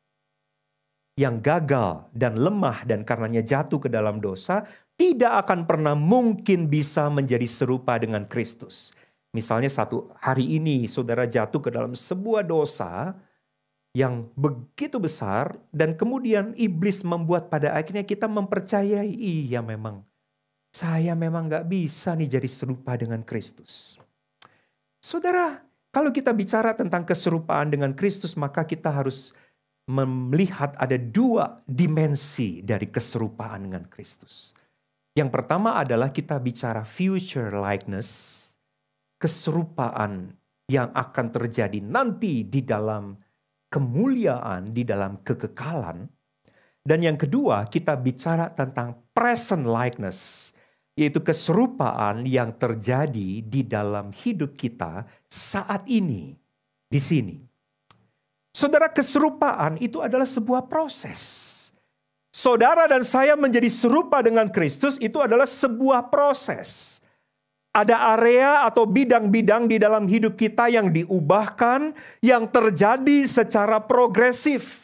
yang 1.20 1.44
gagal 1.44 2.08
dan 2.16 2.40
lemah 2.40 2.88
dan 2.88 3.04
karenanya 3.04 3.44
jatuh 3.44 3.76
ke 3.76 3.92
dalam 3.92 4.24
dosa 4.24 4.64
tidak 4.96 5.44
akan 5.44 5.68
pernah 5.68 5.92
mungkin 5.92 6.72
bisa 6.72 7.12
menjadi 7.12 7.44
serupa 7.44 8.00
dengan 8.00 8.24
Kristus. 8.24 8.96
Misalnya 9.36 9.68
satu 9.68 10.08
hari 10.16 10.56
ini 10.56 10.88
saudara 10.88 11.28
jatuh 11.28 11.60
ke 11.60 11.68
dalam 11.68 11.92
sebuah 11.92 12.46
dosa, 12.46 13.18
yang 13.94 14.26
begitu 14.34 14.98
besar 14.98 15.54
dan 15.70 15.94
kemudian 15.94 16.50
iblis 16.58 17.06
membuat 17.06 17.46
pada 17.46 17.78
akhirnya 17.78 18.02
kita 18.02 18.26
mempercayai 18.26 19.06
iya 19.06 19.62
memang 19.62 20.02
saya 20.74 21.14
memang 21.14 21.46
gak 21.46 21.70
bisa 21.70 22.18
nih 22.18 22.34
jadi 22.34 22.50
serupa 22.50 22.98
dengan 22.98 23.22
Kristus. 23.22 23.94
Saudara, 24.98 25.62
kalau 25.94 26.10
kita 26.10 26.34
bicara 26.34 26.74
tentang 26.74 27.06
keserupaan 27.06 27.70
dengan 27.70 27.94
Kristus 27.94 28.34
maka 28.34 28.66
kita 28.66 28.90
harus 28.90 29.30
melihat 29.86 30.74
ada 30.74 30.98
dua 30.98 31.62
dimensi 31.68 32.58
dari 32.66 32.90
keserupaan 32.90 33.70
dengan 33.70 33.86
Kristus. 33.86 34.50
Yang 35.14 35.30
pertama 35.30 35.78
adalah 35.78 36.10
kita 36.10 36.42
bicara 36.42 36.82
future 36.82 37.54
likeness, 37.54 38.42
keserupaan 39.22 40.34
yang 40.66 40.90
akan 40.90 41.26
terjadi 41.30 41.78
nanti 41.78 42.42
di 42.42 42.66
dalam 42.66 43.14
kemuliaan 43.74 44.70
di 44.70 44.86
dalam 44.86 45.18
kekekalan. 45.26 46.06
Dan 46.84 47.02
yang 47.02 47.18
kedua, 47.18 47.66
kita 47.66 47.98
bicara 47.98 48.54
tentang 48.54 49.10
present 49.10 49.66
likeness, 49.66 50.53
yaitu 50.94 51.18
keserupaan 51.18 52.22
yang 52.26 52.54
terjadi 52.54 53.42
di 53.42 53.60
dalam 53.66 54.14
hidup 54.14 54.54
kita 54.54 55.06
saat 55.26 55.86
ini, 55.90 56.38
di 56.86 57.00
sini. 57.02 57.36
Saudara, 58.54 58.86
keserupaan 58.86 59.82
itu 59.82 59.98
adalah 59.98 60.26
sebuah 60.26 60.70
proses. 60.70 61.50
Saudara 62.30 62.86
dan 62.86 63.02
saya 63.02 63.34
menjadi 63.34 63.66
serupa 63.70 64.22
dengan 64.22 64.46
Kristus 64.50 64.98
itu 65.02 65.18
adalah 65.22 65.46
sebuah 65.46 66.10
proses 66.10 67.02
ada 67.74 68.14
area 68.14 68.62
atau 68.62 68.86
bidang-bidang 68.86 69.66
di 69.66 69.82
dalam 69.82 70.06
hidup 70.06 70.38
kita 70.38 70.70
yang 70.70 70.94
diubahkan, 70.94 71.90
yang 72.22 72.46
terjadi 72.46 73.26
secara 73.26 73.82
progresif. 73.82 74.83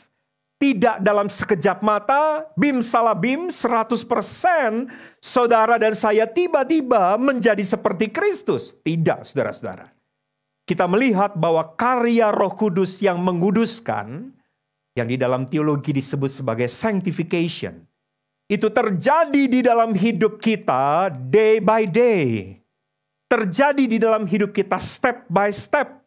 Tidak 0.61 1.01
dalam 1.01 1.33
sekejap 1.33 1.81
mata, 1.81 2.45
bim 2.53 2.85
salah 2.85 3.17
bim, 3.17 3.49
100% 3.49 3.97
saudara 5.17 5.81
dan 5.81 5.97
saya 5.97 6.29
tiba-tiba 6.29 7.17
menjadi 7.17 7.65
seperti 7.65 8.13
Kristus. 8.13 8.77
Tidak, 8.85 9.25
saudara-saudara. 9.25 9.89
Kita 10.69 10.85
melihat 10.85 11.33
bahwa 11.33 11.65
karya 11.81 12.29
roh 12.29 12.53
kudus 12.53 13.01
yang 13.01 13.25
menguduskan, 13.25 14.37
yang 14.93 15.09
di 15.09 15.17
dalam 15.17 15.49
teologi 15.49 15.97
disebut 15.97 16.29
sebagai 16.29 16.69
sanctification, 16.69 17.81
itu 18.45 18.69
terjadi 18.69 19.43
di 19.49 19.65
dalam 19.65 19.97
hidup 19.97 20.45
kita 20.45 21.09
day 21.09 21.57
by 21.57 21.89
day 21.89 22.61
terjadi 23.31 23.85
di 23.87 23.99
dalam 24.03 24.27
hidup 24.27 24.51
kita 24.51 24.75
step 24.83 25.23
by 25.31 25.55
step 25.55 26.00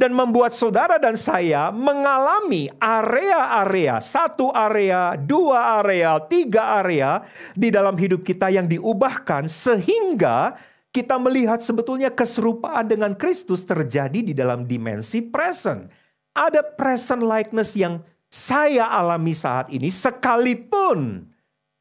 dan 0.00 0.16
membuat 0.16 0.56
saudara 0.56 0.96
dan 0.96 1.12
saya 1.12 1.68
mengalami 1.68 2.72
area-area, 2.80 4.00
satu 4.00 4.48
area, 4.48 5.12
dua 5.20 5.84
area, 5.84 6.16
tiga 6.24 6.80
area 6.80 7.20
di 7.52 7.68
dalam 7.68 8.00
hidup 8.00 8.24
kita 8.24 8.48
yang 8.48 8.64
diubahkan 8.64 9.44
sehingga 9.44 10.56
kita 10.88 11.20
melihat 11.20 11.60
sebetulnya 11.60 12.08
keserupaan 12.08 12.88
dengan 12.88 13.12
Kristus 13.12 13.68
terjadi 13.68 14.24
di 14.24 14.32
dalam 14.32 14.64
dimensi 14.64 15.20
present. 15.20 15.92
Ada 16.32 16.64
present 16.64 17.20
likeness 17.20 17.76
yang 17.76 18.00
saya 18.32 18.88
alami 18.88 19.36
saat 19.36 19.68
ini 19.68 19.92
sekalipun 19.92 21.28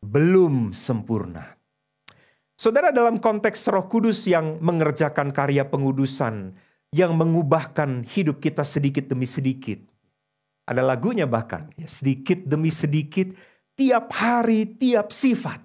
belum 0.04 0.76
sempurna. 0.76 1.56
Saudara 2.60 2.92
dalam 2.92 3.24
konteks 3.24 3.72
roh 3.72 3.88
kudus 3.88 4.28
yang 4.28 4.60
mengerjakan 4.60 5.32
karya 5.32 5.64
pengudusan, 5.64 6.52
yang 6.90 7.14
mengubahkan 7.14 8.06
hidup 8.06 8.42
kita 8.42 8.66
sedikit 8.66 9.06
demi 9.10 9.30
sedikit. 9.30 9.78
Ada 10.66 10.86
lagunya 10.86 11.26
bahkan, 11.26 11.70
ya, 11.78 11.90
sedikit 11.90 12.46
demi 12.46 12.70
sedikit, 12.70 13.34
tiap 13.74 14.14
hari, 14.14 14.70
tiap 14.78 15.10
sifat. 15.10 15.62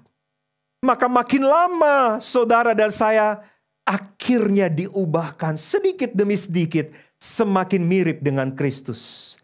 Maka 0.85 1.09
makin 1.09 1.45
lama 1.45 2.21
saudara 2.21 2.77
dan 2.77 2.93
saya 2.93 3.41
akhirnya 3.85 4.69
diubahkan 4.69 5.61
sedikit 5.61 6.13
demi 6.13 6.37
sedikit 6.37 6.93
semakin 7.21 7.85
mirip 7.85 8.21
dengan 8.21 8.53
Kristus. 8.53 9.37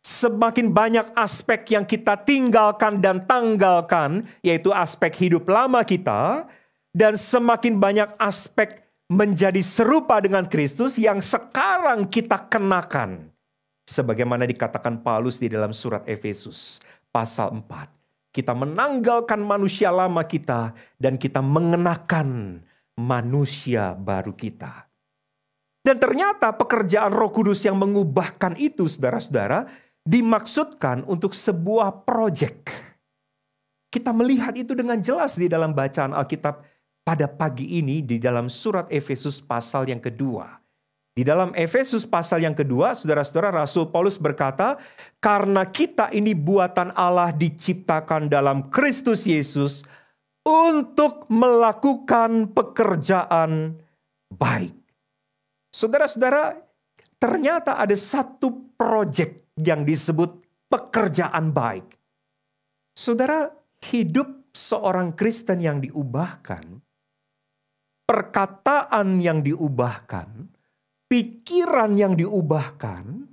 Semakin 0.00 0.72
banyak 0.72 1.12
aspek 1.12 1.76
yang 1.76 1.84
kita 1.84 2.16
tinggalkan 2.24 3.04
dan 3.04 3.28
tanggalkan, 3.28 4.24
yaitu 4.40 4.72
aspek 4.72 5.12
hidup 5.12 5.44
lama 5.44 5.84
kita, 5.84 6.48
dan 6.96 7.20
semakin 7.20 7.76
banyak 7.76 8.08
aspek 8.16 8.87
menjadi 9.08 9.64
serupa 9.64 10.20
dengan 10.20 10.44
Kristus 10.44 11.00
yang 11.00 11.24
sekarang 11.24 12.06
kita 12.12 12.48
kenakan. 12.48 13.32
Sebagaimana 13.88 14.44
dikatakan 14.44 15.00
Paulus 15.00 15.40
di 15.40 15.48
dalam 15.48 15.72
surat 15.72 16.04
Efesus 16.04 16.84
pasal 17.08 17.56
4. 17.56 17.88
Kita 18.28 18.52
menanggalkan 18.52 19.40
manusia 19.40 19.88
lama 19.88 20.20
kita 20.28 20.76
dan 21.00 21.16
kita 21.16 21.40
mengenakan 21.40 22.60
manusia 23.00 23.96
baru 23.96 24.36
kita. 24.36 24.84
Dan 25.80 25.96
ternyata 25.96 26.52
pekerjaan 26.52 27.16
Roh 27.16 27.32
Kudus 27.32 27.64
yang 27.64 27.80
mengubahkan 27.80 28.60
itu, 28.60 28.84
saudara-saudara, 28.84 29.64
dimaksudkan 30.04 31.00
untuk 31.08 31.32
sebuah 31.32 32.04
proyek. 32.04 32.68
Kita 33.88 34.12
melihat 34.12 34.52
itu 34.52 34.76
dengan 34.76 35.00
jelas 35.00 35.40
di 35.40 35.48
dalam 35.48 35.72
bacaan 35.72 36.12
Alkitab 36.12 36.60
pada 37.08 37.24
pagi 37.24 37.80
ini 37.80 38.04
di 38.04 38.20
dalam 38.20 38.52
surat 38.52 38.84
Efesus 38.92 39.40
pasal 39.40 39.88
yang 39.88 39.96
kedua. 39.96 40.60
Di 41.16 41.24
dalam 41.24 41.56
Efesus 41.56 42.04
pasal 42.04 42.44
yang 42.44 42.52
kedua, 42.52 42.92
saudara-saudara 42.92 43.48
Rasul 43.64 43.88
Paulus 43.88 44.20
berkata, 44.20 44.76
"Karena 45.16 45.64
kita 45.64 46.12
ini 46.12 46.36
buatan 46.36 46.92
Allah 46.92 47.32
diciptakan 47.32 48.28
dalam 48.28 48.68
Kristus 48.68 49.24
Yesus 49.24 49.88
untuk 50.44 51.24
melakukan 51.32 52.52
pekerjaan 52.52 53.80
baik." 54.28 54.76
Saudara-saudara, 55.72 56.60
ternyata 57.16 57.80
ada 57.80 57.96
satu 57.96 58.76
proyek 58.76 59.48
yang 59.56 59.80
disebut 59.88 60.44
pekerjaan 60.68 61.56
baik. 61.56 61.88
Saudara, 62.92 63.48
hidup 63.80 64.52
seorang 64.52 65.16
Kristen 65.16 65.64
yang 65.64 65.80
diubahkan, 65.82 66.84
perkataan 68.08 69.20
yang 69.20 69.44
diubahkan, 69.44 70.48
pikiran 71.12 71.92
yang 71.92 72.16
diubahkan, 72.16 73.28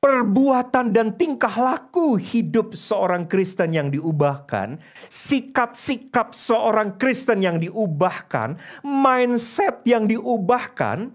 perbuatan 0.00 0.96
dan 0.96 1.20
tingkah 1.20 1.52
laku 1.52 2.16
hidup 2.16 2.72
seorang 2.72 3.28
Kristen 3.28 3.76
yang 3.76 3.92
diubahkan, 3.92 4.80
sikap-sikap 5.12 6.32
seorang 6.32 6.96
Kristen 6.96 7.44
yang 7.44 7.60
diubahkan, 7.60 8.56
mindset 8.80 9.84
yang 9.84 10.08
diubahkan, 10.08 11.12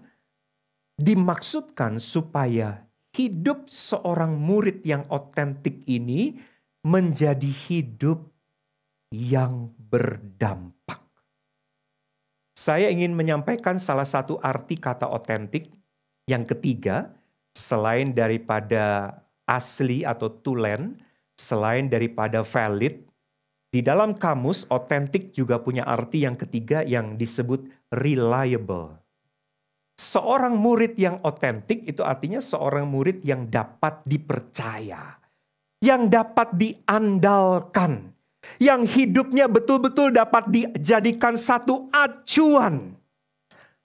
dimaksudkan 0.94 1.98
supaya 1.98 2.86
hidup 3.18 3.66
seorang 3.66 4.38
murid 4.38 4.86
yang 4.86 5.02
otentik 5.10 5.82
ini 5.90 6.38
menjadi 6.86 7.50
hidup 7.66 8.30
yang 9.10 9.74
berdampak. 9.74 10.75
Saya 12.56 12.88
ingin 12.88 13.12
menyampaikan 13.12 13.76
salah 13.76 14.08
satu 14.08 14.40
arti 14.40 14.80
kata 14.80 15.12
otentik 15.12 15.68
yang 16.24 16.48
ketiga, 16.48 17.12
selain 17.52 18.16
daripada 18.16 19.12
asli 19.44 20.08
atau 20.08 20.32
tulen, 20.40 20.96
selain 21.36 21.92
daripada 21.92 22.40
valid, 22.40 23.04
di 23.68 23.84
dalam 23.84 24.16
kamus 24.16 24.64
otentik 24.72 25.36
juga 25.36 25.60
punya 25.60 25.84
arti 25.84 26.24
yang 26.24 26.32
ketiga 26.32 26.80
yang 26.80 27.20
disebut 27.20 27.68
reliable. 27.92 28.96
Seorang 30.00 30.56
murid 30.56 30.96
yang 30.96 31.20
otentik 31.28 31.84
itu 31.84 32.00
artinya 32.00 32.40
seorang 32.40 32.88
murid 32.88 33.20
yang 33.20 33.52
dapat 33.52 34.00
dipercaya, 34.08 35.20
yang 35.84 36.08
dapat 36.08 36.56
diandalkan, 36.56 38.15
yang 38.62 38.84
hidupnya 38.84 39.46
betul-betul 39.50 40.12
dapat 40.14 40.48
dijadikan 40.48 41.34
satu 41.34 41.90
acuan. 41.92 42.96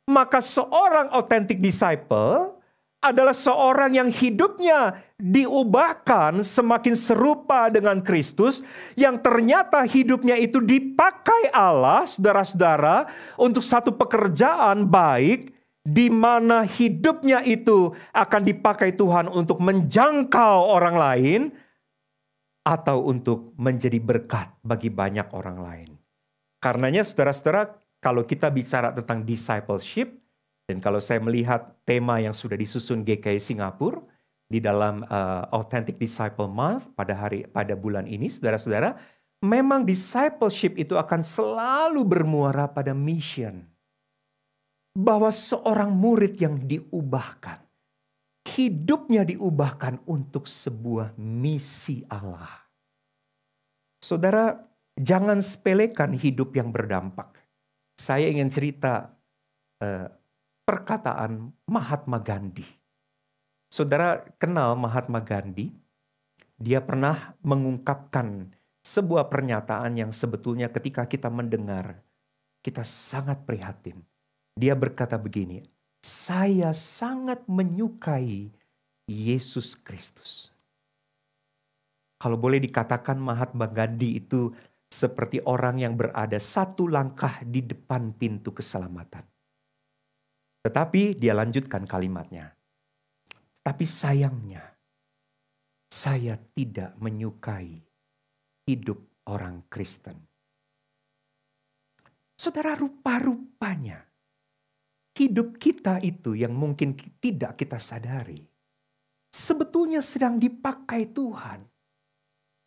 Maka 0.09 0.41
seorang 0.41 1.13
authentic 1.13 1.61
disciple 1.61 2.61
adalah 3.01 3.33
seorang 3.33 3.97
yang 3.97 4.09
hidupnya 4.13 5.01
diubahkan 5.17 6.45
semakin 6.45 6.93
serupa 6.93 7.73
dengan 7.73 7.97
Kristus 7.97 8.61
yang 8.93 9.17
ternyata 9.17 9.81
hidupnya 9.89 10.37
itu 10.37 10.61
dipakai 10.61 11.49
Allah 11.49 12.05
saudara-saudara 12.05 13.09
untuk 13.41 13.65
satu 13.65 13.89
pekerjaan 13.97 14.85
baik 14.85 15.49
di 15.81 16.13
mana 16.13 16.61
hidupnya 16.61 17.41
itu 17.41 17.89
akan 18.13 18.41
dipakai 18.45 18.93
Tuhan 18.93 19.25
untuk 19.33 19.57
menjangkau 19.57 20.69
orang 20.69 20.95
lain 20.95 21.41
atau 22.61 23.09
untuk 23.09 23.57
menjadi 23.57 23.97
berkat 23.97 24.53
bagi 24.61 24.93
banyak 24.93 25.33
orang 25.33 25.57
lain. 25.57 25.89
Karenanya 26.61 27.01
saudara-saudara, 27.01 27.73
kalau 27.97 28.21
kita 28.21 28.53
bicara 28.53 28.93
tentang 28.93 29.25
discipleship, 29.25 30.13
dan 30.69 30.77
kalau 30.77 31.01
saya 31.01 31.17
melihat 31.19 31.73
tema 31.83 32.21
yang 32.21 32.37
sudah 32.37 32.53
disusun 32.55 33.01
GKI 33.01 33.41
Singapura 33.41 33.99
di 34.45 34.61
dalam 34.61 35.01
uh, 35.03 35.49
Authentic 35.51 35.97
Disciple 35.97 36.47
Month 36.47 36.93
pada 36.93 37.17
hari 37.17 37.49
pada 37.49 37.73
bulan 37.73 38.05
ini, 38.05 38.29
saudara-saudara, 38.29 38.93
memang 39.41 39.81
discipleship 39.81 40.77
itu 40.77 40.93
akan 40.95 41.25
selalu 41.25 42.05
bermuara 42.05 42.69
pada 42.69 42.93
mission. 42.93 43.65
Bahwa 44.91 45.31
seorang 45.31 45.89
murid 45.95 46.35
yang 46.37 46.59
diubahkan, 46.61 47.70
hidupnya 48.47 49.21
diubahkan 49.25 50.01
untuk 50.09 50.49
sebuah 50.49 51.13
misi 51.17 52.01
Allah. 52.09 52.49
Saudara, 54.01 54.57
jangan 54.97 55.39
sepelekan 55.39 56.17
hidup 56.17 56.57
yang 56.57 56.73
berdampak. 56.73 57.37
Saya 58.01 58.25
ingin 58.25 58.49
cerita 58.49 59.13
eh, 59.77 60.09
perkataan 60.65 61.53
Mahatma 61.69 62.17
Gandhi. 62.17 62.65
Saudara 63.71 64.25
kenal 64.41 64.73
Mahatma 64.75 65.21
Gandhi? 65.21 65.71
Dia 66.61 66.81
pernah 66.81 67.33
mengungkapkan 67.41 68.53
sebuah 68.81 69.29
pernyataan 69.29 69.97
yang 69.97 70.11
sebetulnya 70.13 70.69
ketika 70.69 71.05
kita 71.05 71.29
mendengar, 71.29 72.01
kita 72.65 72.81
sangat 72.81 73.45
prihatin. 73.45 74.01
Dia 74.57 74.77
berkata 74.77 75.17
begini, 75.17 75.65
saya 76.01 76.73
sangat 76.73 77.45
menyukai 77.45 78.49
Yesus 79.05 79.77
Kristus. 79.77 80.49
Kalau 82.17 82.37
boleh 82.37 82.61
dikatakan 82.61 83.17
Mahatma 83.17 83.69
Gandhi 83.69 84.17
itu 84.17 84.53
seperti 84.91 85.41
orang 85.45 85.81
yang 85.81 85.93
berada 85.97 86.37
satu 86.37 86.89
langkah 86.89 87.41
di 87.45 87.65
depan 87.65 88.13
pintu 88.13 88.53
keselamatan. 88.53 89.25
Tetapi 90.61 91.17
dia 91.17 91.33
lanjutkan 91.33 91.89
kalimatnya. 91.89 92.53
Tapi 93.61 93.85
sayangnya, 93.85 94.61
saya 95.89 96.37
tidak 96.53 96.97
menyukai 96.97 97.81
hidup 98.69 99.01
orang 99.29 99.65
Kristen. 99.69 100.17
Saudara 102.37 102.73
rupa-rupanya 102.73 104.10
hidup 105.15 105.59
kita 105.59 105.99
itu 105.99 106.35
yang 106.37 106.55
mungkin 106.55 106.95
tidak 107.19 107.59
kita 107.59 107.77
sadari, 107.77 108.39
sebetulnya 109.31 109.99
sedang 109.99 110.39
dipakai 110.39 111.11
Tuhan. 111.11 111.67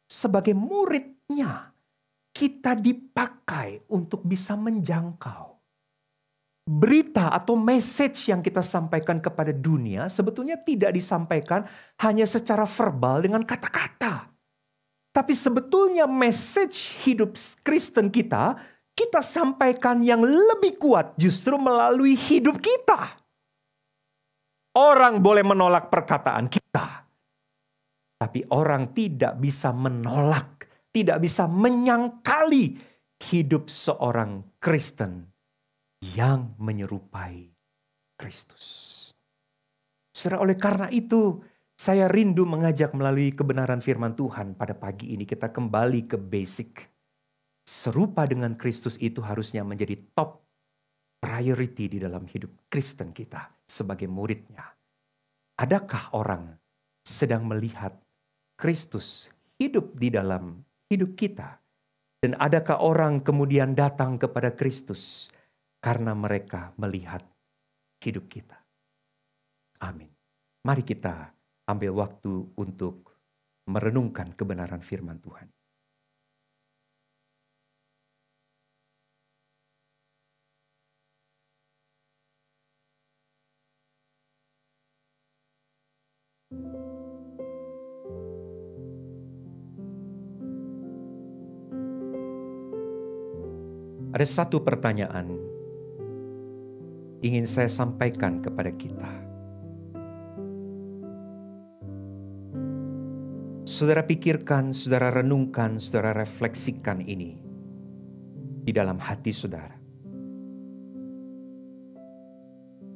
Sebagai 0.05 0.53
muridnya, 0.53 1.73
kita 2.35 2.77
dipakai 2.77 3.89
untuk 3.89 4.27
bisa 4.27 4.53
menjangkau. 4.59 5.55
Berita 6.65 7.29
atau 7.29 7.61
message 7.61 8.33
yang 8.33 8.41
kita 8.41 8.65
sampaikan 8.65 9.21
kepada 9.21 9.53
dunia 9.53 10.09
sebetulnya 10.09 10.57
tidak 10.57 10.97
disampaikan 10.97 11.69
hanya 12.01 12.25
secara 12.25 12.65
verbal 12.65 13.21
dengan 13.21 13.45
kata-kata. 13.45 14.33
Tapi 15.15 15.31
sebetulnya 15.37 16.09
message 16.09 17.05
hidup 17.05 17.37
Kristen 17.63 18.09
kita 18.09 18.57
kita 18.95 19.21
sampaikan 19.21 20.01
yang 20.01 20.23
lebih 20.23 20.79
kuat 20.79 21.19
justru 21.19 21.59
melalui 21.59 22.15
hidup 22.15 22.63
kita. 22.63 23.19
Orang 24.75 25.23
boleh 25.23 25.47
menolak 25.47 25.87
perkataan 25.87 26.51
kita, 26.51 27.07
tapi 28.19 28.43
orang 28.51 28.91
tidak 28.91 29.39
bisa 29.39 29.71
menolak, 29.71 30.67
tidak 30.91 31.23
bisa 31.23 31.47
menyangkali 31.47 32.75
hidup 33.31 33.71
seorang 33.71 34.43
Kristen 34.59 35.31
yang 36.03 36.59
menyerupai 36.59 37.55
Kristus. 38.19 38.67
Saudara, 40.11 40.43
oleh 40.43 40.59
karena 40.59 40.91
itu, 40.91 41.39
saya 41.75 42.07
rindu 42.07 42.47
mengajak 42.47 42.95
melalui 42.95 43.35
kebenaran 43.35 43.83
firman 43.83 44.15
Tuhan 44.15 44.55
pada 44.55 44.79
pagi 44.79 45.11
ini 45.15 45.27
kita 45.27 45.51
kembali 45.51 46.07
ke 46.07 46.19
basic 46.19 46.94
serupa 47.65 48.29
dengan 48.29 48.55
Kristus 48.55 49.01
itu 49.01 49.25
harusnya 49.25 49.65
menjadi 49.65 49.97
top 50.13 50.45
priority 51.19 51.89
di 51.89 51.99
dalam 51.99 52.29
hidup 52.29 52.69
Kristen 52.69 53.17
kita 53.17 53.49
sebagai 53.65 54.05
muridnya. 54.05 54.69
Adakah 55.57 56.13
orang 56.13 56.53
sedang 57.01 57.49
melihat 57.49 57.97
Kristus 58.61 59.33
hidup 59.57 59.97
di 59.97 60.13
dalam 60.13 60.61
hidup 60.93 61.17
kita? 61.17 61.57
Dan 62.21 62.37
adakah 62.37 62.81
orang 62.81 63.21
kemudian 63.25 63.73
datang 63.73 64.21
kepada 64.21 64.53
Kristus 64.53 65.29
karena 65.81 66.13
mereka 66.13 66.73
melihat 66.77 67.25
hidup 68.01 68.29
kita? 68.29 68.57
Amin. 69.85 70.09
Mari 70.65 70.85
kita 70.85 71.33
ambil 71.69 71.93
waktu 71.93 72.33
untuk 72.57 73.13
merenungkan 73.69 74.33
kebenaran 74.37 74.81
firman 74.81 75.21
Tuhan. 75.21 75.49
Ada 94.15 94.47
satu 94.47 94.63
pertanyaan 94.63 95.27
ingin 97.19 97.51
saya 97.51 97.67
sampaikan 97.67 98.39
kepada 98.39 98.71
kita. 98.71 99.11
Saudara 103.67 104.07
pikirkan, 104.07 104.71
saudara 104.71 105.11
renungkan, 105.11 105.83
saudara 105.83 106.15
refleksikan 106.15 107.03
ini 107.03 107.35
di 108.63 108.71
dalam 108.71 109.03
hati 109.03 109.35
saudara. 109.35 109.75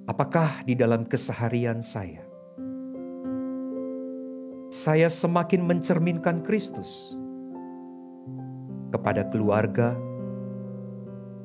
Apakah 0.06 0.62
di 0.62 0.78
dalam 0.78 1.02
keseharian 1.02 1.82
saya, 1.82 2.22
saya 4.70 5.10
semakin 5.10 5.66
mencerminkan 5.66 6.46
Kristus 6.46 7.18
kepada 8.94 9.26
keluarga, 9.26 9.98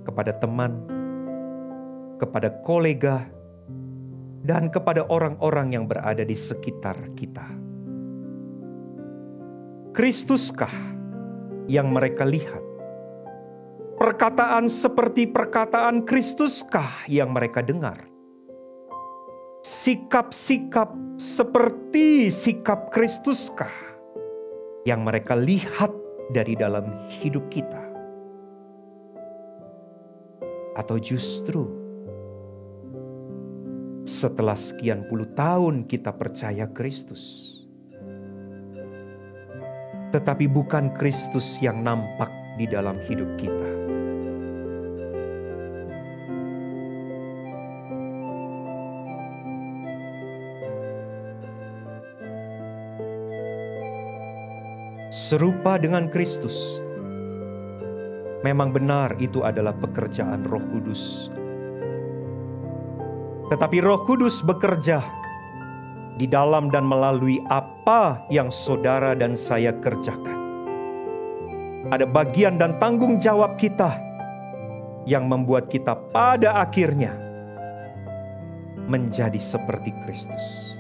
kepada 0.03 0.35
teman, 0.37 0.83
kepada 2.19 2.51
kolega, 2.63 3.27
dan 4.43 4.67
kepada 4.67 5.07
orang-orang 5.07 5.71
yang 5.71 5.85
berada 5.87 6.27
di 6.27 6.35
sekitar 6.35 6.99
kita. 7.15 7.47
Kristuskah 9.95 10.73
yang 11.71 11.93
mereka 11.95 12.27
lihat? 12.27 12.59
Perkataan 13.95 14.67
seperti 14.67 15.31
perkataan 15.31 16.03
Kristuskah 16.03 17.07
yang 17.07 17.31
mereka 17.31 17.63
dengar? 17.63 18.03
Sikap-sikap 19.63 20.91
seperti 21.15 22.27
sikap 22.27 22.91
Kristuskah 22.91 23.71
yang 24.83 25.07
mereka 25.07 25.39
lihat 25.39 25.93
dari 26.35 26.59
dalam 26.59 27.07
hidup 27.07 27.47
kita? 27.47 27.82
Atau 30.83 30.99
justru 30.99 31.63
setelah 34.03 34.59
sekian 34.59 35.07
puluh 35.07 35.31
tahun 35.31 35.87
kita 35.87 36.11
percaya 36.11 36.67
Kristus, 36.67 37.55
tetapi 40.11 40.51
bukan 40.51 40.91
Kristus 40.91 41.55
yang 41.63 41.79
nampak 41.87 42.27
di 42.59 42.67
dalam 42.67 42.99
hidup 43.07 43.31
kita. 43.39 43.71
Serupa 55.13 55.79
dengan 55.79 56.11
Kristus, 56.11 56.82
Memang 58.43 58.75
benar 58.75 59.15
itu 59.23 59.39
adalah 59.39 59.71
pekerjaan 59.71 60.43
Roh 60.43 60.59
Kudus. 60.67 61.31
Tetapi 63.47 63.79
Roh 63.79 64.03
Kudus 64.03 64.43
bekerja 64.43 64.99
di 66.19 66.27
dalam 66.27 66.67
dan 66.67 66.83
melalui 66.83 67.39
apa 67.47 68.19
yang 68.27 68.51
saudara 68.51 69.15
dan 69.15 69.39
saya 69.39 69.71
kerjakan. 69.79 70.43
Ada 71.87 72.03
bagian 72.03 72.59
dan 72.59 72.75
tanggung 72.83 73.15
jawab 73.23 73.55
kita 73.55 73.95
yang 75.07 75.27
membuat 75.31 75.71
kita 75.71 75.95
pada 76.11 76.59
akhirnya 76.59 77.15
menjadi 78.91 79.39
seperti 79.39 79.95
Kristus. 80.03 80.75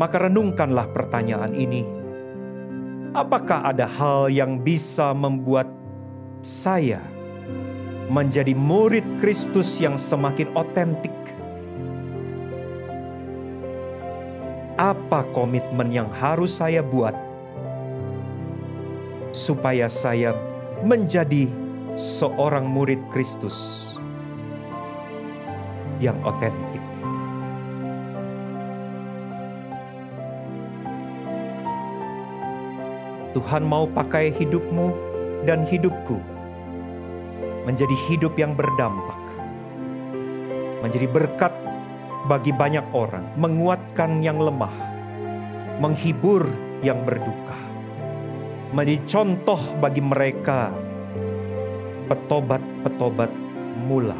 Maka 0.00 0.28
renungkanlah 0.28 0.92
pertanyaan 0.92 1.52
ini. 1.52 1.84
Apakah 3.16 3.64
ada 3.68 3.88
hal 3.88 4.28
yang 4.28 4.60
bisa 4.60 5.16
membuat 5.16 5.68
saya 6.44 7.00
menjadi 8.06 8.54
murid 8.54 9.04
Kristus 9.18 9.82
yang 9.82 9.98
semakin 9.98 10.50
otentik. 10.54 11.14
Apa 14.76 15.24
komitmen 15.32 15.88
yang 15.88 16.12
harus 16.12 16.60
saya 16.60 16.84
buat 16.84 17.16
supaya 19.32 19.88
saya 19.88 20.36
menjadi 20.84 21.48
seorang 21.96 22.68
murid 22.68 23.00
Kristus 23.08 23.96
yang 25.96 26.20
otentik? 26.28 26.84
Tuhan 33.36 33.68
mau 33.68 33.84
pakai 33.84 34.32
hidupmu 34.32 35.05
dan 35.46 35.62
hidupku 35.62 36.18
menjadi 37.62 37.94
hidup 38.10 38.34
yang 38.34 38.54
berdampak, 38.58 39.18
menjadi 40.82 41.06
berkat 41.06 41.54
bagi 42.26 42.50
banyak 42.50 42.82
orang, 42.90 43.26
menguatkan 43.38 44.22
yang 44.22 44.42
lemah, 44.42 44.74
menghibur 45.78 46.46
yang 46.82 47.02
berduka, 47.06 47.58
menjadi 48.74 48.98
contoh 49.06 49.58
bagi 49.78 50.02
mereka 50.02 50.74
petobat-petobat 52.10 53.30
mula, 53.86 54.18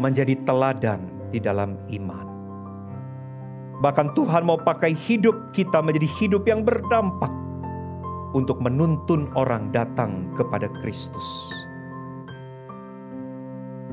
menjadi 0.00 0.36
teladan 0.44 1.00
di 1.32 1.40
dalam 1.40 1.76
iman. 1.92 2.26
Bahkan 3.78 4.16
Tuhan 4.16 4.42
mau 4.48 4.58
pakai 4.58 4.96
hidup 4.96 5.52
kita 5.54 5.84
menjadi 5.84 6.08
hidup 6.18 6.44
yang 6.48 6.64
berdampak 6.66 7.47
untuk 8.32 8.60
menuntun 8.60 9.32
orang 9.36 9.72
datang 9.72 10.28
kepada 10.36 10.68
Kristus. 10.80 11.52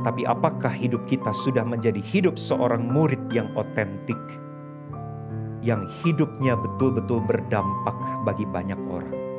Tapi 0.03 0.21
apakah 0.27 0.69
hidup 0.69 1.09
kita 1.09 1.33
sudah 1.33 1.65
menjadi 1.65 1.97
hidup 1.97 2.37
seorang 2.37 2.85
murid 2.85 3.21
yang 3.33 3.49
otentik? 3.57 4.19
Yang 5.65 5.89
hidupnya 6.05 6.53
betul-betul 6.53 7.25
berdampak 7.25 7.97
bagi 8.21 8.45
banyak 8.45 8.77
orang. 8.85 9.34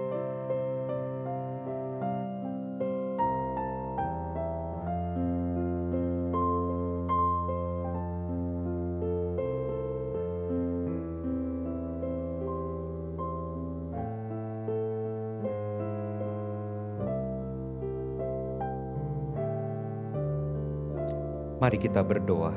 Mari 21.66 21.82
kita 21.82 21.98
berdoa. 21.98 22.54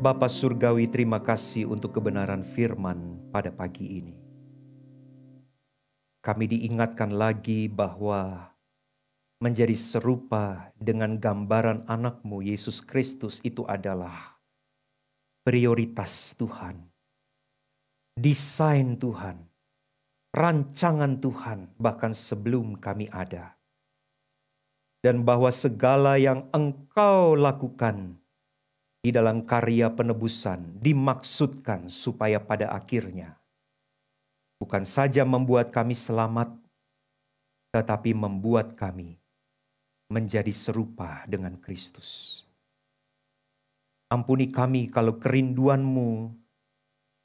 Bapa 0.00 0.24
Surgawi, 0.24 0.88
terima 0.88 1.20
kasih 1.20 1.68
untuk 1.68 1.92
kebenaran 1.92 2.40
firman 2.40 3.28
pada 3.28 3.52
pagi 3.52 4.00
ini. 4.00 4.16
Kami 6.24 6.48
diingatkan 6.48 7.12
lagi 7.12 7.68
bahwa 7.68 8.56
menjadi 9.36 9.76
serupa 9.76 10.72
dengan 10.80 11.20
gambaran 11.20 11.84
anakmu 11.84 12.40
Yesus 12.40 12.80
Kristus 12.80 13.44
itu 13.44 13.68
adalah 13.68 14.40
prioritas 15.44 16.32
Tuhan. 16.40 16.88
Desain 18.16 18.96
Tuhan, 18.96 19.44
rancangan 20.32 21.20
Tuhan 21.20 21.68
bahkan 21.76 22.16
sebelum 22.16 22.80
kami 22.80 23.12
ada 23.12 23.57
dan 25.04 25.22
bahwa 25.22 25.48
segala 25.54 26.18
yang 26.18 26.46
engkau 26.50 27.38
lakukan 27.38 28.18
di 28.98 29.14
dalam 29.14 29.46
karya 29.46 29.90
penebusan 29.94 30.82
dimaksudkan 30.82 31.86
supaya 31.86 32.42
pada 32.42 32.74
akhirnya 32.74 33.38
bukan 34.58 34.82
saja 34.82 35.22
membuat 35.22 35.70
kami 35.70 35.94
selamat, 35.94 36.50
tetapi 37.70 38.10
membuat 38.12 38.74
kami 38.74 39.16
menjadi 40.10 40.50
serupa 40.50 41.22
dengan 41.30 41.54
Kristus. 41.62 42.42
Ampuni 44.10 44.50
kami 44.50 44.88
kalau 44.90 45.20
kerinduanmu 45.20 46.32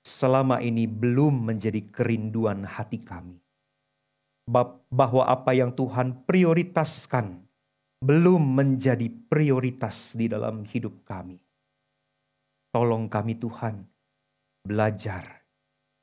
selama 0.04 0.60
ini 0.60 0.84
belum 0.86 1.48
menjadi 1.52 1.80
kerinduan 1.90 2.68
hati 2.68 3.02
kami. 3.02 3.40
Bahwa 4.92 5.24
apa 5.24 5.56
yang 5.56 5.72
Tuhan 5.72 6.28
prioritaskan 6.28 7.40
belum 8.04 8.60
menjadi 8.60 9.08
prioritas 9.08 10.20
di 10.20 10.28
dalam 10.28 10.68
hidup 10.68 11.08
kami. 11.08 11.40
Tolong 12.76 13.08
kami 13.08 13.40
Tuhan 13.40 13.80
belajar 14.68 15.24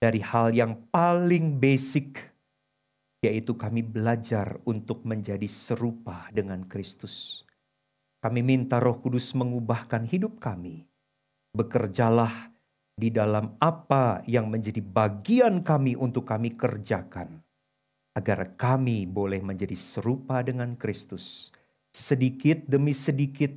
dari 0.00 0.24
hal 0.24 0.56
yang 0.56 0.88
paling 0.88 1.60
basic, 1.60 2.16
yaitu 3.20 3.52
kami 3.52 3.84
belajar 3.84 4.56
untuk 4.64 5.04
menjadi 5.04 5.44
serupa 5.44 6.24
dengan 6.32 6.64
Kristus. 6.64 7.44
Kami 8.24 8.40
minta 8.40 8.80
Roh 8.80 8.96
Kudus 8.96 9.36
mengubahkan 9.36 10.08
hidup 10.08 10.40
kami. 10.40 10.88
Bekerjalah 11.52 12.48
di 12.96 13.12
dalam 13.12 13.60
apa 13.60 14.24
yang 14.24 14.48
menjadi 14.48 14.80
bagian 14.80 15.60
kami 15.60 16.00
untuk 16.00 16.24
kami 16.24 16.56
kerjakan, 16.56 17.44
agar 18.16 18.56
kami 18.56 19.04
boleh 19.04 19.44
menjadi 19.44 19.76
serupa 19.76 20.40
dengan 20.40 20.76
Kristus, 20.80 21.52
sedikit 21.90 22.64
demi 22.66 22.94
sedikit, 22.94 23.52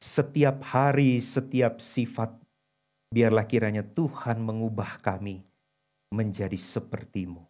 setiap 0.00 0.64
hari, 0.64 1.20
setiap 1.20 1.78
sifat. 1.82 2.32
Biarlah 3.10 3.44
kiranya 3.44 3.82
Tuhan 3.82 4.38
mengubah 4.38 5.02
kami 5.02 5.42
menjadi 6.14 6.56
sepertimu. 6.56 7.42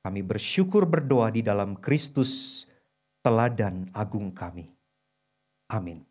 Kami 0.00 0.20
bersyukur 0.24 0.88
berdoa 0.88 1.28
di 1.28 1.44
dalam 1.44 1.76
Kristus, 1.76 2.64
teladan 3.20 3.92
agung 3.92 4.32
kami. 4.32 4.64
Amin. 5.68 6.09